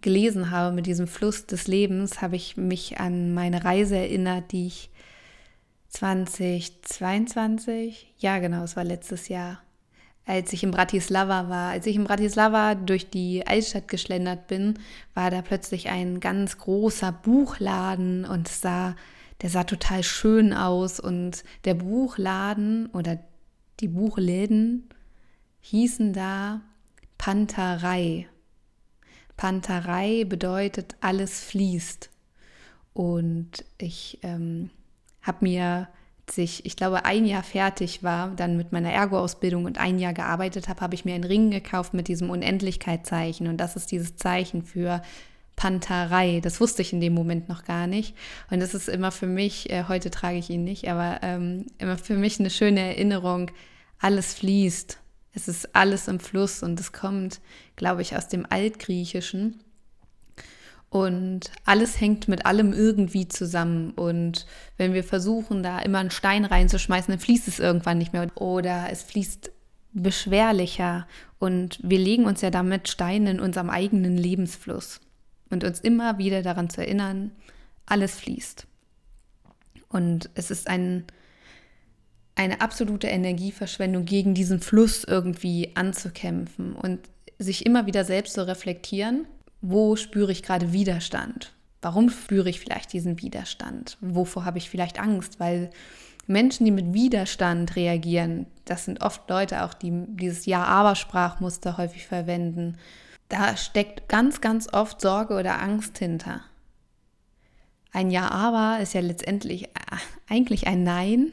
gelesen 0.00 0.50
habe 0.50 0.74
mit 0.74 0.86
diesem 0.86 1.06
Fluss 1.06 1.44
des 1.44 1.66
Lebens, 1.66 2.22
habe 2.22 2.36
ich 2.36 2.56
mich 2.56 3.00
an 3.00 3.34
meine 3.34 3.64
Reise 3.64 3.96
erinnert, 3.96 4.52
die 4.52 4.68
ich 4.68 4.90
2022, 5.90 8.14
ja 8.18 8.38
genau, 8.38 8.62
es 8.62 8.76
war 8.76 8.84
letztes 8.84 9.26
Jahr, 9.28 9.60
als 10.24 10.52
ich 10.52 10.62
in 10.62 10.70
Bratislava 10.70 11.48
war. 11.48 11.70
Als 11.70 11.86
ich 11.86 11.96
in 11.96 12.04
Bratislava 12.04 12.76
durch 12.76 13.10
die 13.10 13.44
Altstadt 13.46 13.88
geschlendert 13.88 14.46
bin, 14.46 14.78
war 15.14 15.30
da 15.30 15.42
plötzlich 15.42 15.88
ein 15.88 16.20
ganz 16.20 16.58
großer 16.58 17.10
Buchladen 17.12 18.24
und 18.24 18.46
sah, 18.48 18.94
der 19.42 19.50
sah 19.50 19.64
total 19.64 20.04
schön 20.04 20.52
aus 20.52 21.00
und 21.00 21.42
der 21.64 21.74
Buchladen 21.74 22.86
oder 22.86 23.18
die 23.80 23.88
Buchläden 23.88 24.88
hießen 25.60 26.12
da 26.12 26.60
Panterei. 27.18 28.28
Panterei 29.36 30.24
bedeutet 30.24 30.94
alles 31.00 31.42
fließt. 31.44 32.10
Und 32.92 33.64
ich 33.78 34.18
ähm, 34.22 34.70
habe 35.22 35.38
mir, 35.42 35.88
ich, 36.36 36.64
ich 36.64 36.76
glaube, 36.76 37.04
ein 37.04 37.24
Jahr 37.24 37.42
fertig 37.42 38.02
war, 38.02 38.30
dann 38.30 38.56
mit 38.56 38.72
meiner 38.72 38.92
Ergo-Ausbildung 38.92 39.64
und 39.64 39.78
ein 39.78 39.98
Jahr 39.98 40.12
gearbeitet 40.12 40.68
habe, 40.68 40.80
habe 40.80 40.94
ich 40.94 41.04
mir 41.04 41.14
einen 41.14 41.24
Ring 41.24 41.50
gekauft 41.50 41.94
mit 41.94 42.08
diesem 42.08 42.30
Unendlichkeitszeichen. 42.30 43.46
Und 43.48 43.58
das 43.58 43.76
ist 43.76 43.90
dieses 43.90 44.16
Zeichen 44.16 44.62
für 44.62 45.02
Panterei. 45.60 46.40
Das 46.42 46.58
wusste 46.58 46.80
ich 46.80 46.94
in 46.94 47.02
dem 47.02 47.12
Moment 47.12 47.48
noch 47.50 47.64
gar 47.64 47.86
nicht. 47.86 48.16
Und 48.50 48.60
das 48.60 48.72
ist 48.72 48.88
immer 48.88 49.10
für 49.12 49.26
mich, 49.26 49.68
äh, 49.68 49.84
heute 49.88 50.10
trage 50.10 50.38
ich 50.38 50.48
ihn 50.48 50.64
nicht, 50.64 50.88
aber 50.88 51.18
ähm, 51.22 51.66
immer 51.76 51.98
für 51.98 52.16
mich 52.16 52.40
eine 52.40 52.48
schöne 52.48 52.80
Erinnerung. 52.80 53.50
Alles 53.98 54.32
fließt. 54.32 54.98
Es 55.32 55.48
ist 55.48 55.76
alles 55.76 56.08
im 56.08 56.18
Fluss 56.18 56.62
und 56.62 56.80
es 56.80 56.92
kommt, 56.92 57.40
glaube 57.76 58.02
ich, 58.02 58.16
aus 58.16 58.28
dem 58.28 58.46
Altgriechischen. 58.48 59.60
Und 60.90 61.52
alles 61.64 62.00
hängt 62.00 62.26
mit 62.26 62.46
allem 62.46 62.72
irgendwie 62.72 63.28
zusammen. 63.28 63.92
Und 63.92 64.44
wenn 64.76 64.92
wir 64.92 65.04
versuchen, 65.04 65.62
da 65.62 65.78
immer 65.78 66.00
einen 66.00 66.10
Stein 66.10 66.44
reinzuschmeißen, 66.44 67.12
dann 67.12 67.20
fließt 67.20 67.46
es 67.46 67.60
irgendwann 67.60 67.98
nicht 67.98 68.12
mehr. 68.12 68.26
Oder 68.34 68.88
es 68.90 69.04
fließt 69.04 69.52
beschwerlicher. 69.92 71.06
Und 71.38 71.78
wir 71.82 71.98
legen 71.98 72.24
uns 72.24 72.40
ja 72.40 72.50
damit 72.50 72.88
Steine 72.88 73.30
in 73.30 73.40
unserem 73.40 73.70
eigenen 73.70 74.16
Lebensfluss. 74.16 75.00
Und 75.48 75.62
uns 75.62 75.78
immer 75.78 76.18
wieder 76.18 76.42
daran 76.42 76.70
zu 76.70 76.80
erinnern, 76.80 77.30
alles 77.86 78.16
fließt. 78.16 78.66
Und 79.88 80.28
es 80.34 80.50
ist 80.50 80.66
ein, 80.66 81.04
eine 82.34 82.60
absolute 82.60 83.06
Energieverschwendung, 83.06 84.06
gegen 84.06 84.34
diesen 84.34 84.60
Fluss 84.60 85.04
irgendwie 85.04 85.70
anzukämpfen 85.76 86.74
und 86.74 86.98
sich 87.38 87.64
immer 87.64 87.86
wieder 87.86 88.04
selbst 88.04 88.34
zu 88.34 88.46
reflektieren 88.46 89.26
wo 89.60 89.96
spüre 89.96 90.32
ich 90.32 90.42
gerade 90.42 90.72
Widerstand? 90.72 91.52
Warum 91.82 92.10
spüre 92.10 92.48
ich 92.50 92.60
vielleicht 92.60 92.92
diesen 92.92 93.20
Widerstand? 93.20 93.96
Wovor 94.00 94.44
habe 94.44 94.58
ich 94.58 94.68
vielleicht 94.68 95.00
Angst? 95.00 95.40
Weil 95.40 95.70
Menschen, 96.26 96.64
die 96.64 96.70
mit 96.70 96.92
Widerstand 96.92 97.76
reagieren, 97.76 98.46
das 98.64 98.84
sind 98.84 99.02
oft 99.02 99.28
Leute 99.28 99.64
auch, 99.64 99.74
die 99.74 99.92
dieses 100.08 100.46
Ja-Aber-Sprachmuster 100.46 101.76
häufig 101.76 102.06
verwenden. 102.06 102.76
Da 103.28 103.56
steckt 103.56 104.08
ganz, 104.08 104.40
ganz 104.40 104.72
oft 104.72 105.00
Sorge 105.00 105.34
oder 105.34 105.60
Angst 105.60 105.98
hinter. 105.98 106.42
Ein 107.92 108.10
Ja-Aber 108.10 108.78
ist 108.80 108.94
ja 108.94 109.00
letztendlich 109.00 109.68
eigentlich 110.28 110.66
ein 110.66 110.84
Nein. 110.84 111.32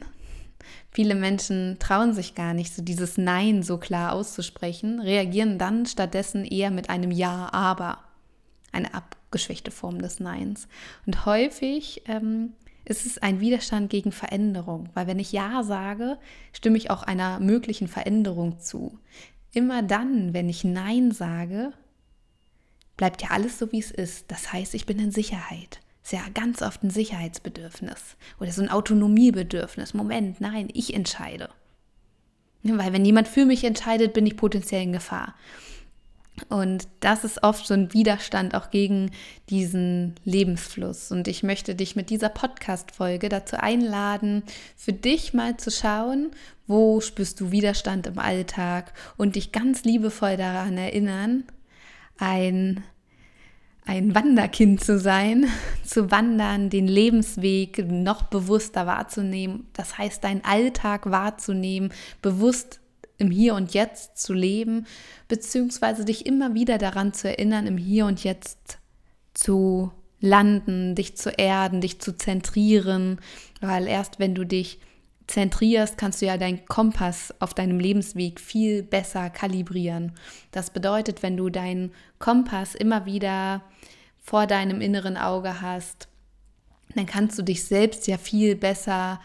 Viele 0.90 1.14
Menschen 1.14 1.76
trauen 1.78 2.14
sich 2.14 2.34
gar 2.34 2.54
nicht, 2.54 2.74
so 2.74 2.82
dieses 2.82 3.18
Nein 3.18 3.62
so 3.62 3.78
klar 3.78 4.12
auszusprechen, 4.12 5.00
reagieren 5.00 5.58
dann 5.58 5.86
stattdessen 5.86 6.44
eher 6.44 6.70
mit 6.70 6.90
einem 6.90 7.10
Ja-Aber 7.10 7.98
eine 8.72 8.94
abgeschwächte 8.94 9.70
Form 9.70 10.00
des 10.00 10.20
Neins. 10.20 10.68
Und 11.06 11.26
häufig 11.26 12.02
ähm, 12.06 12.52
ist 12.84 13.06
es 13.06 13.18
ein 13.18 13.40
Widerstand 13.40 13.90
gegen 13.90 14.12
Veränderung, 14.12 14.88
weil 14.94 15.06
wenn 15.06 15.18
ich 15.18 15.32
Ja 15.32 15.62
sage, 15.62 16.18
stimme 16.52 16.78
ich 16.78 16.90
auch 16.90 17.02
einer 17.02 17.38
möglichen 17.38 17.88
Veränderung 17.88 18.58
zu. 18.60 18.98
Immer 19.52 19.82
dann, 19.82 20.32
wenn 20.32 20.48
ich 20.48 20.64
Nein 20.64 21.10
sage, 21.10 21.72
bleibt 22.96 23.22
ja 23.22 23.30
alles 23.30 23.58
so, 23.58 23.72
wie 23.72 23.78
es 23.78 23.90
ist. 23.90 24.30
Das 24.30 24.52
heißt, 24.52 24.74
ich 24.74 24.86
bin 24.86 24.98
in 24.98 25.10
Sicherheit. 25.10 25.80
ist 26.02 26.12
ja 26.12 26.20
ganz 26.32 26.62
oft 26.62 26.82
ein 26.82 26.90
Sicherheitsbedürfnis 26.90 28.16
oder 28.40 28.52
so 28.52 28.62
ein 28.62 28.70
Autonomiebedürfnis. 28.70 29.94
Moment, 29.94 30.40
nein, 30.40 30.68
ich 30.72 30.94
entscheide. 30.94 31.50
Weil 32.62 32.92
wenn 32.92 33.04
jemand 33.04 33.28
für 33.28 33.46
mich 33.46 33.64
entscheidet, 33.64 34.12
bin 34.12 34.26
ich 34.26 34.36
potenziell 34.36 34.82
in 34.82 34.92
Gefahr. 34.92 35.34
Und 36.48 36.88
das 37.00 37.24
ist 37.24 37.42
oft 37.42 37.66
so 37.66 37.74
ein 37.74 37.92
Widerstand 37.92 38.54
auch 38.54 38.70
gegen 38.70 39.10
diesen 39.50 40.14
Lebensfluss. 40.24 41.10
Und 41.10 41.28
ich 41.28 41.42
möchte 41.42 41.74
dich 41.74 41.96
mit 41.96 42.10
dieser 42.10 42.28
Podcast-Folge 42.28 43.28
dazu 43.28 43.56
einladen, 43.56 44.42
für 44.76 44.92
dich 44.92 45.34
mal 45.34 45.56
zu 45.56 45.70
schauen, 45.70 46.30
wo 46.66 47.00
spürst 47.00 47.40
du 47.40 47.50
Widerstand 47.50 48.06
im 48.06 48.18
Alltag 48.18 48.92
und 49.16 49.36
dich 49.36 49.52
ganz 49.52 49.84
liebevoll 49.84 50.36
daran 50.36 50.76
erinnern, 50.76 51.44
ein, 52.18 52.84
ein 53.86 54.14
Wanderkind 54.14 54.84
zu 54.84 54.98
sein, 54.98 55.46
zu 55.84 56.10
wandern, 56.10 56.70
den 56.70 56.86
Lebensweg 56.86 57.90
noch 57.90 58.24
bewusster 58.24 58.86
wahrzunehmen. 58.86 59.66
Das 59.72 59.98
heißt, 59.98 60.22
deinen 60.22 60.44
Alltag 60.44 61.10
wahrzunehmen, 61.10 61.92
bewusst 62.22 62.80
im 63.18 63.30
Hier 63.30 63.54
und 63.54 63.74
Jetzt 63.74 64.18
zu 64.18 64.32
leben, 64.32 64.86
beziehungsweise 65.26 66.04
dich 66.04 66.26
immer 66.26 66.54
wieder 66.54 66.78
daran 66.78 67.12
zu 67.12 67.28
erinnern, 67.28 67.66
im 67.66 67.76
Hier 67.76 68.06
und 68.06 68.24
Jetzt 68.24 68.78
zu 69.34 69.92
landen, 70.20 70.94
dich 70.94 71.16
zu 71.16 71.30
erden, 71.30 71.80
dich 71.80 72.00
zu 72.00 72.16
zentrieren, 72.16 73.20
weil 73.60 73.86
erst 73.86 74.18
wenn 74.18 74.34
du 74.34 74.44
dich 74.44 74.80
zentrierst, 75.26 75.98
kannst 75.98 76.22
du 76.22 76.26
ja 76.26 76.36
deinen 76.36 76.64
Kompass 76.66 77.34
auf 77.38 77.54
deinem 77.54 77.78
Lebensweg 77.78 78.40
viel 78.40 78.82
besser 78.82 79.30
kalibrieren. 79.30 80.12
Das 80.50 80.70
bedeutet, 80.70 81.22
wenn 81.22 81.36
du 81.36 81.50
deinen 81.50 81.92
Kompass 82.18 82.74
immer 82.74 83.04
wieder 83.04 83.62
vor 84.22 84.46
deinem 84.46 84.80
inneren 84.80 85.16
Auge 85.16 85.60
hast, 85.60 86.08
dann 86.94 87.06
kannst 87.06 87.38
du 87.38 87.42
dich 87.42 87.64
selbst 87.64 88.06
ja 88.06 88.16
viel 88.16 88.56
besser 88.56 89.20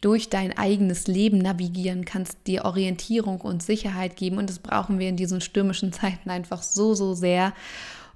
durch 0.00 0.30
dein 0.30 0.56
eigenes 0.56 1.06
Leben 1.06 1.38
navigieren, 1.38 2.04
kannst 2.04 2.46
dir 2.46 2.64
Orientierung 2.64 3.40
und 3.40 3.62
Sicherheit 3.62 4.16
geben. 4.16 4.38
Und 4.38 4.48
das 4.48 4.58
brauchen 4.58 4.98
wir 4.98 5.08
in 5.08 5.16
diesen 5.16 5.40
stürmischen 5.40 5.92
Zeiten 5.92 6.30
einfach 6.30 6.62
so, 6.62 6.94
so 6.94 7.14
sehr. 7.14 7.52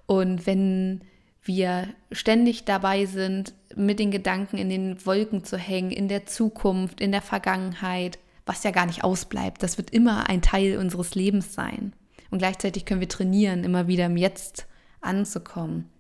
Und 0.07 0.47
wenn 0.47 1.03
wir 1.43 1.89
ständig 2.11 2.65
dabei 2.65 3.05
sind, 3.05 3.53
mit 3.77 3.99
den 3.99 4.11
Gedanken 4.11 4.57
in 4.57 4.71
den 4.71 5.05
Wolken 5.05 5.45
zu 5.45 5.59
hängen, 5.59 5.91
in 5.91 6.09
der 6.09 6.27
Zukunft, 6.27 7.01
in 7.01 7.13
der 7.13 7.23
Vergangenheit, 7.23 8.19
was 8.47 8.65
ja 8.65 8.71
gar 8.71 8.87
nicht 8.87 9.05
ausbleibt, 9.05 9.63
das 9.63 9.77
wird 9.77 9.91
immer 9.91 10.29
ein 10.29 10.43
Teil 10.43 10.79
unseres 10.79 11.15
Lebens 11.15 11.53
sein. 11.53 11.93
Und 12.31 12.39
gleichzeitig 12.39 12.87
können 12.87 13.01
wir 13.01 13.09
trainieren, 13.09 13.63
immer 13.63 13.89
wieder 13.89 14.07
im 14.07 14.17
Jetzt 14.17 14.67
anzukommen. 15.01 15.91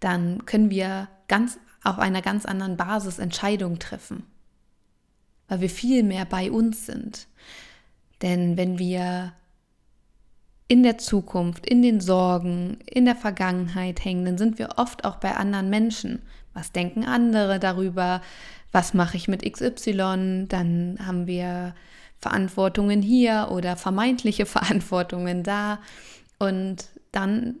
Dann 0.00 0.44
können 0.44 0.70
wir 0.70 1.08
ganz 1.28 1.58
auf 1.84 1.98
einer 1.98 2.20
ganz 2.20 2.46
anderen 2.46 2.76
Basis 2.76 3.18
Entscheidungen 3.20 3.78
treffen 3.78 4.24
weil 5.48 5.60
wir 5.60 5.70
viel 5.70 6.02
mehr 6.02 6.24
bei 6.24 6.50
uns 6.50 6.86
sind. 6.86 7.26
Denn 8.22 8.56
wenn 8.56 8.78
wir 8.78 9.32
in 10.68 10.82
der 10.82 10.98
Zukunft, 10.98 11.66
in 11.66 11.82
den 11.82 12.00
Sorgen, 12.00 12.78
in 12.86 13.04
der 13.04 13.14
Vergangenheit 13.14 14.04
hängen, 14.04 14.24
dann 14.24 14.38
sind 14.38 14.58
wir 14.58 14.70
oft 14.76 15.04
auch 15.04 15.16
bei 15.16 15.36
anderen 15.36 15.70
Menschen. 15.70 16.22
Was 16.54 16.72
denken 16.72 17.04
andere 17.04 17.60
darüber? 17.60 18.20
Was 18.72 18.94
mache 18.94 19.16
ich 19.16 19.28
mit 19.28 19.50
XY? 19.50 20.46
Dann 20.48 20.98
haben 21.04 21.26
wir 21.26 21.74
Verantwortungen 22.18 23.02
hier 23.02 23.48
oder 23.52 23.76
vermeintliche 23.76 24.46
Verantwortungen 24.46 25.42
da. 25.42 25.78
Und 26.38 26.88
dann 27.12 27.56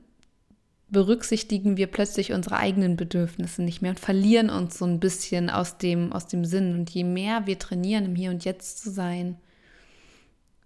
berücksichtigen 0.96 1.76
wir 1.76 1.88
plötzlich 1.88 2.32
unsere 2.32 2.56
eigenen 2.56 2.96
Bedürfnisse 2.96 3.62
nicht 3.62 3.82
mehr 3.82 3.90
und 3.90 4.00
verlieren 4.00 4.48
uns 4.48 4.78
so 4.78 4.86
ein 4.86 4.98
bisschen 4.98 5.50
aus 5.50 5.76
dem, 5.76 6.10
aus 6.10 6.26
dem 6.26 6.46
Sinn. 6.46 6.72
Und 6.72 6.88
je 6.88 7.04
mehr 7.04 7.46
wir 7.46 7.58
trainieren, 7.58 8.06
im 8.06 8.16
Hier 8.16 8.30
und 8.30 8.46
Jetzt 8.46 8.82
zu 8.82 8.90
sein, 8.90 9.36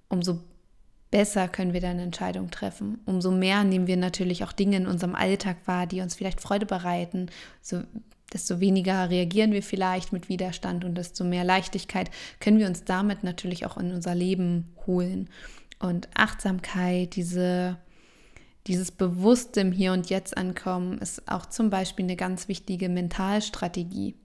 umso 0.08 0.38
besser 1.10 1.48
können 1.48 1.72
wir 1.72 1.80
dann 1.80 1.98
Entscheidungen 1.98 2.52
treffen. 2.52 3.00
Umso 3.06 3.32
mehr 3.32 3.64
nehmen 3.64 3.88
wir 3.88 3.96
natürlich 3.96 4.44
auch 4.44 4.52
Dinge 4.52 4.76
in 4.76 4.86
unserem 4.86 5.16
Alltag 5.16 5.56
wahr, 5.66 5.88
die 5.88 6.00
uns 6.00 6.14
vielleicht 6.14 6.40
Freude 6.40 6.64
bereiten. 6.64 7.26
So, 7.60 7.82
desto 8.32 8.60
weniger 8.60 9.10
reagieren 9.10 9.50
wir 9.50 9.64
vielleicht 9.64 10.12
mit 10.12 10.28
Widerstand 10.28 10.84
und 10.84 10.94
desto 10.94 11.24
mehr 11.24 11.42
Leichtigkeit 11.42 12.08
können 12.38 12.60
wir 12.60 12.68
uns 12.68 12.84
damit 12.84 13.24
natürlich 13.24 13.66
auch 13.66 13.76
in 13.76 13.92
unser 13.92 14.14
Leben 14.14 14.66
holen. 14.86 15.28
Und 15.80 16.08
Achtsamkeit, 16.14 17.16
diese 17.16 17.78
dieses 18.66 18.90
bewusste 18.90 19.60
im 19.60 19.72
Hier 19.72 19.92
und 19.92 20.10
Jetzt 20.10 20.36
ankommen 20.36 20.98
ist 20.98 21.28
auch 21.30 21.46
zum 21.46 21.70
Beispiel 21.70 22.04
eine 22.04 22.16
ganz 22.16 22.48
wichtige 22.48 22.88
Mentalstrategie. 22.88 24.16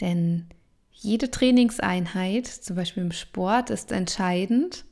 Denn 0.00 0.46
jede 0.90 1.30
Trainingseinheit, 1.30 2.46
zum 2.46 2.76
Beispiel 2.76 3.02
im 3.02 3.12
Sport, 3.12 3.70
ist 3.70 3.92
entscheidend 3.92 4.84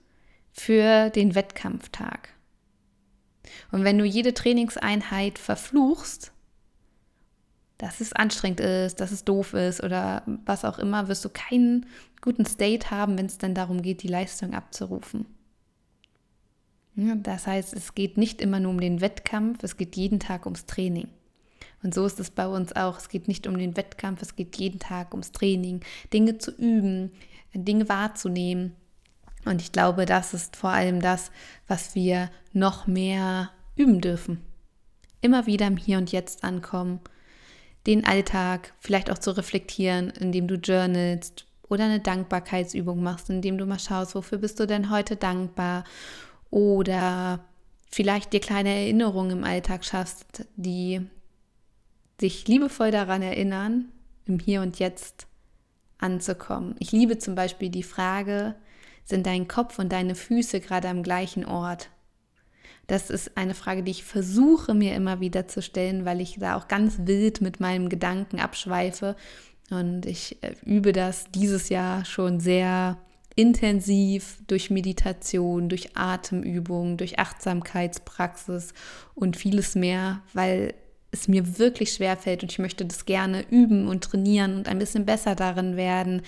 für 0.51 1.11
den 1.11 1.35
Wettkampftag. 1.35 2.31
Und 3.71 3.85
wenn 3.85 3.99
du 3.99 4.05
jede 4.05 4.35
Trainingseinheit 4.35 5.39
verfluchst, 5.39 6.33
dass 7.79 8.01
es 8.01 8.13
anstrengend 8.13 8.61
ist, 8.61 9.01
dass 9.01 9.11
es 9.11 9.25
doof 9.25 9.55
ist 9.55 9.83
oder 9.83 10.23
was 10.45 10.65
auch 10.65 10.79
immer, 10.79 11.09
wirst 11.09 11.25
du 11.25 11.31
keinen 11.31 11.87
guten 12.21 12.45
State 12.45 12.91
haben, 12.91 13.17
wenn 13.17 13.27
es 13.27 13.39
dann 13.39 13.55
darum 13.55 13.81
geht, 13.81 14.03
die 14.03 14.09
Leistung 14.09 14.53
abzurufen. 14.53 15.27
Das 17.23 17.47
heißt, 17.47 17.73
es 17.73 17.95
geht 17.95 18.19
nicht 18.19 18.41
immer 18.41 18.61
nur 18.61 18.73
um 18.73 18.81
den 18.81 19.01
Wettkampf, 19.01 19.63
es 19.63 19.77
geht 19.77 19.97
jeden 19.97 20.21
Tag 20.21 20.45
ums 20.45 20.67
Training. 20.67 21.09
Und 21.83 21.95
so 21.95 22.05
ist 22.05 22.21
es 22.21 22.31
bei 22.31 22.47
uns 22.47 22.77
auch. 22.77 22.99
Es 22.99 23.09
geht 23.09 23.27
nicht 23.27 23.47
um 23.47 23.57
den 23.57 23.77
Wettkampf, 23.77 24.21
es 24.21 24.37
geht 24.37 24.57
jeden 24.57 24.81
Tag 24.81 25.13
ums 25.13 25.33
Training, 25.33 25.81
Dinge 26.13 26.39
zu 26.39 26.51
üben, 26.51 27.13
Dinge 27.55 27.89
wahrzunehmen. 27.89 28.77
Und 29.47 29.63
ich 29.63 29.73
glaube, 29.73 30.05
das 30.05 30.35
ist 30.35 30.57
vor 30.57 30.71
allem 30.71 31.01
das, 31.01 31.31
was 31.67 31.95
wir 31.95 32.31
noch 32.53 32.87
mehr 32.87 33.51
üben 33.77 34.03
dürfen. 34.03 34.43
Immer 35.23 35.47
wieder 35.47 35.67
im 35.67 35.79
Hier 35.79 35.97
und 35.97 36.13
Jetzt 36.13 36.45
ankommen, 36.45 37.01
den 37.87 38.05
Alltag 38.05 38.75
vielleicht 38.79 39.11
auch 39.11 39.19
zu 39.19 39.31
reflektieren, 39.31 40.11
indem 40.11 40.49
du 40.49 40.57
journalst 40.57 41.47
oder 41.69 41.85
eine 41.85 42.01
Dankbarkeitsübung 42.01 43.03
machst, 43.03 43.31
indem 43.31 43.57
du 43.57 43.65
mal 43.65 43.79
schaust, 43.79 44.15
wofür 44.15 44.37
bist 44.37 44.61
du 44.61 44.67
denn 44.67 44.91
heute 44.91 45.17
dankbar 45.17 45.85
oder 46.51 47.45
vielleicht 47.91 48.33
dir 48.33 48.41
kleine 48.41 48.71
Erinnerungen 48.71 49.39
im 49.39 49.45
Alltag 49.45 49.85
schaffst, 49.85 50.47
die 50.57 51.01
dich 52.21 52.47
liebevoll 52.47 52.91
daran 52.91 53.23
erinnern, 53.23 53.89
im 54.27 54.39
Hier 54.39 54.63
und 54.63 54.79
Jetzt 54.79 55.27
anzukommen. 55.99 56.77
Ich 56.79 56.93
liebe 56.93 57.19
zum 57.19 57.35
Beispiel 57.35 57.71
die 57.71 57.83
Frage, 57.83 58.55
sind 59.05 59.27
dein 59.27 59.49
Kopf 59.49 59.79
und 59.79 59.93
deine 59.93 60.15
Füße 60.15 60.61
gerade 60.61 60.89
am 60.89 61.03
gleichen 61.03 61.45
Ort? 61.45 61.91
Das 62.87 63.09
ist 63.09 63.37
eine 63.37 63.55
Frage, 63.55 63.83
die 63.83 63.93
ich 63.93 64.05
versuche 64.05 64.75
mir 64.75 64.95
immer 64.95 65.21
wieder 65.21 65.47
zu 65.47 65.63
stellen, 65.63 66.05
weil 66.05 66.21
ich 66.21 66.39
da 66.39 66.57
auch 66.57 66.69
ganz 66.69 66.99
wild 67.05 67.41
mit 67.41 67.61
meinem 67.61 67.89
Gedanken 67.89 68.41
abschweife. 68.41 69.15
Und 69.71 70.07
ich 70.07 70.43
äh, 70.43 70.55
übe 70.65 70.93
das 70.93 71.31
dieses 71.31 71.69
Jahr 71.69 72.05
schon 72.05 72.41
sehr 72.41 72.99
intensiv 73.37 74.39
durch 74.47 74.71
Meditation, 74.71 75.69
durch 75.69 75.97
Atemübungen, 75.97 76.97
durch 76.97 77.19
Achtsamkeitspraxis 77.19 78.75
und 79.15 79.37
vieles 79.37 79.75
mehr, 79.75 80.23
weil 80.33 80.75
es 81.13 81.29
mir 81.29 81.59
wirklich 81.59 81.93
schwer 81.93 82.17
fällt 82.17 82.43
und 82.43 82.53
ich 82.53 82.59
möchte 82.59 82.85
das 82.85 83.05
gerne 83.05 83.45
üben 83.51 83.89
und 83.89 84.05
trainieren 84.05 84.57
und 84.57 84.69
ein 84.69 84.79
bisschen 84.79 85.07
besser 85.07 85.35
darin 85.35 85.77
werden, 85.77 86.23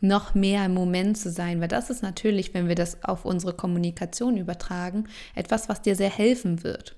noch 0.00 0.34
mehr 0.34 0.66
im 0.66 0.74
Moment 0.74 1.16
zu 1.16 1.30
sein, 1.30 1.60
weil 1.60 1.68
das 1.68 1.90
ist 1.90 2.02
natürlich, 2.02 2.54
wenn 2.54 2.68
wir 2.68 2.74
das 2.74 3.04
auf 3.04 3.24
unsere 3.24 3.54
Kommunikation 3.54 4.36
übertragen, 4.36 5.04
etwas, 5.34 5.68
was 5.68 5.82
dir 5.82 5.94
sehr 5.94 6.10
helfen 6.10 6.64
wird. 6.64 6.96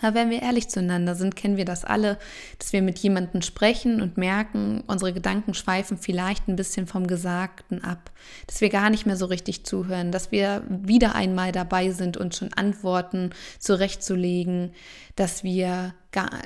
Aber 0.00 0.14
wenn 0.14 0.30
wir 0.30 0.42
ehrlich 0.42 0.68
zueinander 0.68 1.14
sind, 1.14 1.36
kennen 1.36 1.56
wir 1.56 1.64
das 1.64 1.84
alle, 1.84 2.18
dass 2.58 2.72
wir 2.72 2.82
mit 2.82 2.98
jemandem 2.98 3.42
sprechen 3.42 4.00
und 4.00 4.16
merken, 4.16 4.82
unsere 4.86 5.12
Gedanken 5.12 5.54
schweifen 5.54 5.98
vielleicht 5.98 6.48
ein 6.48 6.56
bisschen 6.56 6.86
vom 6.86 7.06
Gesagten 7.06 7.82
ab, 7.82 8.10
dass 8.46 8.60
wir 8.60 8.68
gar 8.68 8.90
nicht 8.90 9.06
mehr 9.06 9.16
so 9.16 9.26
richtig 9.26 9.64
zuhören, 9.64 10.12
dass 10.12 10.30
wir 10.30 10.62
wieder 10.68 11.14
einmal 11.14 11.52
dabei 11.52 11.90
sind, 11.90 12.16
uns 12.16 12.38
schon 12.38 12.52
Antworten 12.52 13.30
zurechtzulegen, 13.58 14.72
dass 15.16 15.42
wir 15.44 15.94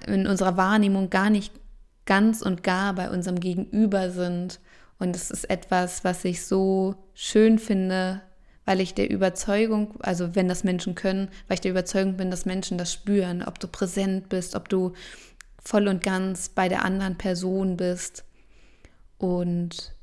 in 0.07 0.27
unserer 0.27 0.57
Wahrnehmung 0.57 1.11
gar 1.11 1.31
nicht 1.31 1.53
ganz 2.05 2.43
und 2.43 2.63
gar 2.63 2.95
bei 2.95 3.11
unserem 3.11 3.41
Gegenüber 3.41 4.11
sind. 4.11 4.61
Und 4.99 5.17
es 5.17 5.31
ist 5.31 5.51
etwas, 5.51 6.05
was 6.05 6.25
ich 6.25 6.45
so 6.45 6.95
schön 7.15 7.59
finde, 7.59 8.23
weil 8.65 8.81
ich 8.81 8.95
der 8.95 9.11
Überzeugung, 9.11 10.01
also 10.01 10.35
wenn 10.35 10.49
das 10.49 10.65
Menschen 10.65 10.95
können, 10.95 11.29
weil 11.49 11.55
ich 11.55 11.61
der 11.61 11.73
Überzeugung 11.73 12.17
bin, 12.17 12.31
dass 12.31 12.47
Menschen 12.47 12.79
das 12.79 12.93
spüren, 12.93 13.43
ob 13.43 13.59
du 13.59 13.69
präsent 13.69 14.29
bist, 14.29 14.55
ob 14.55 14.69
du 14.69 14.93
voll 15.63 15.89
und 15.89 16.03
ganz 16.03 16.49
bei 16.49 16.69
der 16.69 16.85
anderen 16.85 17.17
Person 17.19 17.77
bist 17.77 18.25
und 19.19 19.95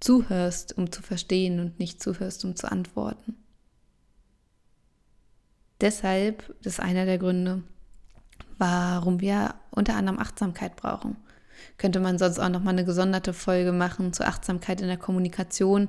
zuhörst, 0.00 0.76
um 0.76 0.92
zu 0.92 1.02
verstehen 1.02 1.60
und 1.60 1.78
nicht 1.78 2.02
zuhörst, 2.02 2.44
um 2.44 2.56
zu 2.56 2.70
antworten. 2.70 3.36
Deshalb, 5.80 6.54
das 6.62 6.74
ist 6.74 6.80
einer 6.80 7.04
der 7.04 7.18
Gründe, 7.18 7.62
warum 8.58 9.20
wir 9.20 9.54
unter 9.70 9.94
anderem 9.94 10.18
Achtsamkeit 10.18 10.76
brauchen. 10.76 11.16
Könnte 11.76 12.00
man 12.00 12.18
sonst 12.18 12.38
auch 12.38 12.48
noch 12.48 12.62
mal 12.62 12.70
eine 12.70 12.84
gesonderte 12.84 13.32
Folge 13.32 13.72
machen 13.72 14.12
zur 14.12 14.26
Achtsamkeit 14.26 14.80
in 14.80 14.88
der 14.88 14.96
Kommunikation, 14.96 15.88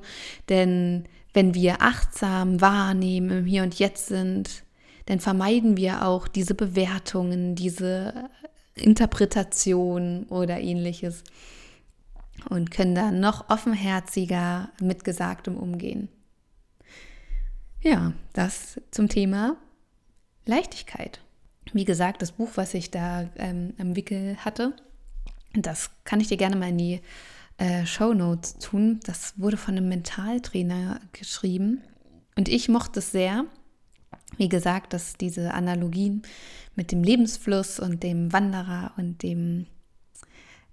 denn 0.50 1.08
wenn 1.34 1.54
wir 1.54 1.82
achtsam 1.82 2.62
wahrnehmen, 2.62 3.40
im 3.40 3.46
Hier 3.46 3.64
und 3.64 3.78
Jetzt 3.78 4.08
sind, 4.08 4.64
dann 5.06 5.20
vermeiden 5.20 5.78
wir 5.78 6.06
auch 6.06 6.28
diese 6.28 6.54
Bewertungen, 6.54 7.56
diese 7.56 8.30
Interpretation 8.76 10.24
oder 10.26 10.60
ähnliches 10.60 11.24
und 12.50 12.72
können 12.72 12.96
dann 12.96 13.20
noch 13.20 13.50
offenherziger 13.50 14.70
mit 14.82 15.04
Gesagtem 15.04 15.58
umgehen. 15.58 16.10
Ja, 17.82 18.14
das 18.34 18.80
zum 18.92 19.10
Thema 19.10 19.58
Leichtigkeit. 20.46 21.22
Wie 21.74 21.86
gesagt, 21.86 22.22
das 22.22 22.32
Buch, 22.32 22.52
was 22.56 22.74
ich 22.74 22.92
da 22.92 23.30
ähm, 23.36 23.74
am 23.78 23.96
Wickel 23.96 24.38
hatte, 24.38 24.74
das 25.54 25.92
kann 26.04 26.20
ich 26.20 26.28
dir 26.28 26.38
gerne 26.38 26.56
mal 26.56 26.70
in 26.70 26.78
die 26.78 27.02
äh, 27.60 27.86
Show 27.86 28.14
Notes 28.14 28.58
tun. 28.58 29.00
Das 29.04 29.34
wurde 29.38 29.58
von 29.58 29.78
einem 29.78 29.90
Mentaltrainer 29.90 31.00
geschrieben 31.12 31.82
und 32.36 32.50
ich 32.50 32.70
mochte 32.70 33.00
es 33.00 33.12
sehr. 33.12 33.46
Wie 34.38 34.50
gesagt, 34.50 34.94
dass 34.94 35.16
diese 35.16 35.54
Analogien 35.54 36.22
mit 36.76 36.92
dem 36.92 37.04
Lebensfluss 37.04 37.80
und 37.80 38.04
dem 38.04 38.32
Wanderer 38.32 38.94
und 38.96 39.24
dem 39.24 39.66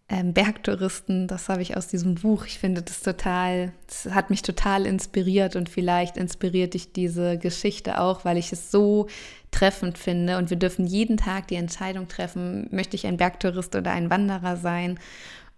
ähm, 0.09 0.33
Bergtouristen, 0.33 1.27
das 1.27 1.49
habe 1.49 1.62
ich 1.62 1.77
aus 1.77 1.88
diesem 1.88 2.14
Buch. 2.14 2.46
Ich 2.46 2.61
finde 2.61 2.83
das 2.83 3.01
total, 3.01 3.72
das 3.88 4.14
hat 4.14 4.31
mich 4.31 4.42
total 4.42 4.87
inspiriert 4.87 5.57
und 5.57 5.68
vielleicht 5.68 6.16
inspiriert 6.16 6.75
dich 6.75 6.92
diese 6.92 7.38
Geschichte 7.38 8.01
auch, 8.01 8.25
weil 8.25 8.37
ich 8.37 8.53
es 8.53 8.70
so 8.70 9.09
treffend 9.51 9.99
finde. 9.99 10.38
Und 10.38 10.51
wir 10.51 10.59
dürfen 10.59 10.87
jeden 10.87 11.16
Tag 11.16 11.49
die 11.49 11.57
Entscheidung 11.57 12.07
treffen, 12.07 12.68
möchte 12.70 12.94
ich 12.94 13.07
ein 13.07 13.16
Bergtourist 13.16 13.75
oder 13.75 13.90
ein 13.90 14.11
Wanderer 14.11 14.57
sein. 14.57 15.01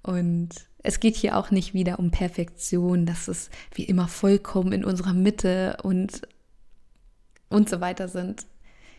Und 0.03 0.68
es 0.89 1.01
geht 1.01 1.17
hier 1.17 1.37
auch 1.37 1.51
nicht 1.51 1.75
wieder 1.75 1.99
um 1.99 2.11
Perfektion, 2.11 3.05
dass 3.05 3.29
es 3.29 3.51
wie 3.75 3.85
immer 3.85 4.09
vollkommen 4.09 4.73
in 4.73 4.87
unserer 4.87 5.13
Mitte 5.13 5.77
und, 5.83 6.23
und 7.51 7.69
so 7.69 7.83
weiter 7.83 8.09
sind. 8.09 8.47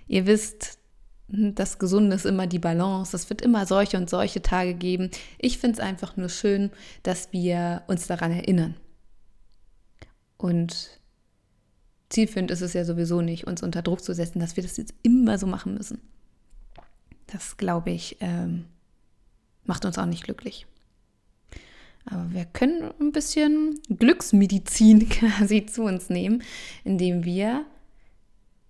Ihr 0.08 0.28
wisst, 0.28 0.78
das 1.28 1.80
Gesunde 1.80 2.16
ist 2.16 2.28
immer 2.28 2.46
die 2.46 2.60
Balance. 2.60 3.16
Es 3.16 3.32
wird 3.32 3.42
immer 3.42 3.66
solche 3.66 3.98
und 3.98 4.08
solche 4.08 4.44
Tage 4.44 4.76
geben. 4.76 5.10
Ich 5.40 5.58
finde 5.58 5.80
es 5.80 5.80
einfach 5.80 6.16
nur 6.16 6.30
schön, 6.30 6.70
dass 7.02 7.34
wir 7.34 7.82
uns 7.88 8.06
daran 8.06 8.34
erinnern. 8.34 8.76
Und 10.38 11.00
zielführend 12.10 12.52
ist 12.52 12.62
es 12.62 12.74
ja 12.74 12.86
sowieso 12.86 13.22
nicht, 13.22 13.48
uns 13.48 13.64
unter 13.64 13.82
Druck 13.82 14.04
zu 14.04 14.14
setzen, 14.14 14.40
dass 14.40 14.56
wir 14.56 14.62
das 14.62 14.78
jetzt 14.78 14.94
immer 15.02 15.40
so 15.40 15.48
machen 15.48 15.74
müssen. 15.74 16.02
Das, 17.26 17.58
glaube 17.58 17.90
ich, 17.90 18.18
ähm, 18.20 18.66
macht 19.64 19.86
uns 19.86 19.98
auch 19.98 20.06
nicht 20.06 20.24
glücklich. 20.24 20.68
Aber 22.10 22.32
wir 22.32 22.46
können 22.46 22.92
ein 23.00 23.12
bisschen 23.12 23.80
Glücksmedizin 23.90 25.10
quasi 25.10 25.66
zu 25.66 25.84
uns 25.84 26.10
nehmen, 26.10 26.44
indem 26.84 27.24
wir 27.24 27.66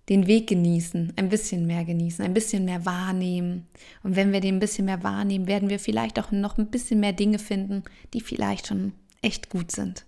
den 0.08 0.26
Weg 0.26 0.48
genießen, 0.48 1.12
ein 1.16 1.28
bisschen 1.28 1.66
mehr 1.66 1.84
genießen, 1.84 2.24
ein 2.24 2.34
bisschen 2.34 2.64
mehr 2.64 2.84
wahrnehmen. 2.84 3.68
Und 4.02 4.16
wenn 4.16 4.32
wir 4.32 4.40
den 4.40 4.56
ein 4.56 4.60
bisschen 4.60 4.86
mehr 4.86 5.04
wahrnehmen, 5.04 5.46
werden 5.46 5.70
wir 5.70 5.78
vielleicht 5.78 6.18
auch 6.18 6.32
noch 6.32 6.58
ein 6.58 6.66
bisschen 6.66 6.98
mehr 6.98 7.12
Dinge 7.12 7.38
finden, 7.38 7.84
die 8.12 8.20
vielleicht 8.20 8.66
schon 8.66 8.92
echt 9.22 9.50
gut 9.50 9.70
sind. 9.70 10.04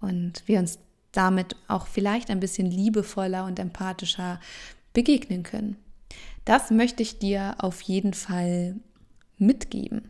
Und 0.00 0.42
wir 0.46 0.58
uns 0.58 0.78
damit 1.12 1.54
auch 1.68 1.86
vielleicht 1.86 2.30
ein 2.30 2.40
bisschen 2.40 2.70
liebevoller 2.70 3.44
und 3.44 3.58
empathischer 3.58 4.40
begegnen 4.94 5.42
können. 5.42 5.76
Das 6.46 6.70
möchte 6.70 7.02
ich 7.02 7.18
dir 7.18 7.56
auf 7.58 7.82
jeden 7.82 8.14
Fall 8.14 8.76
mitgeben. 9.36 10.08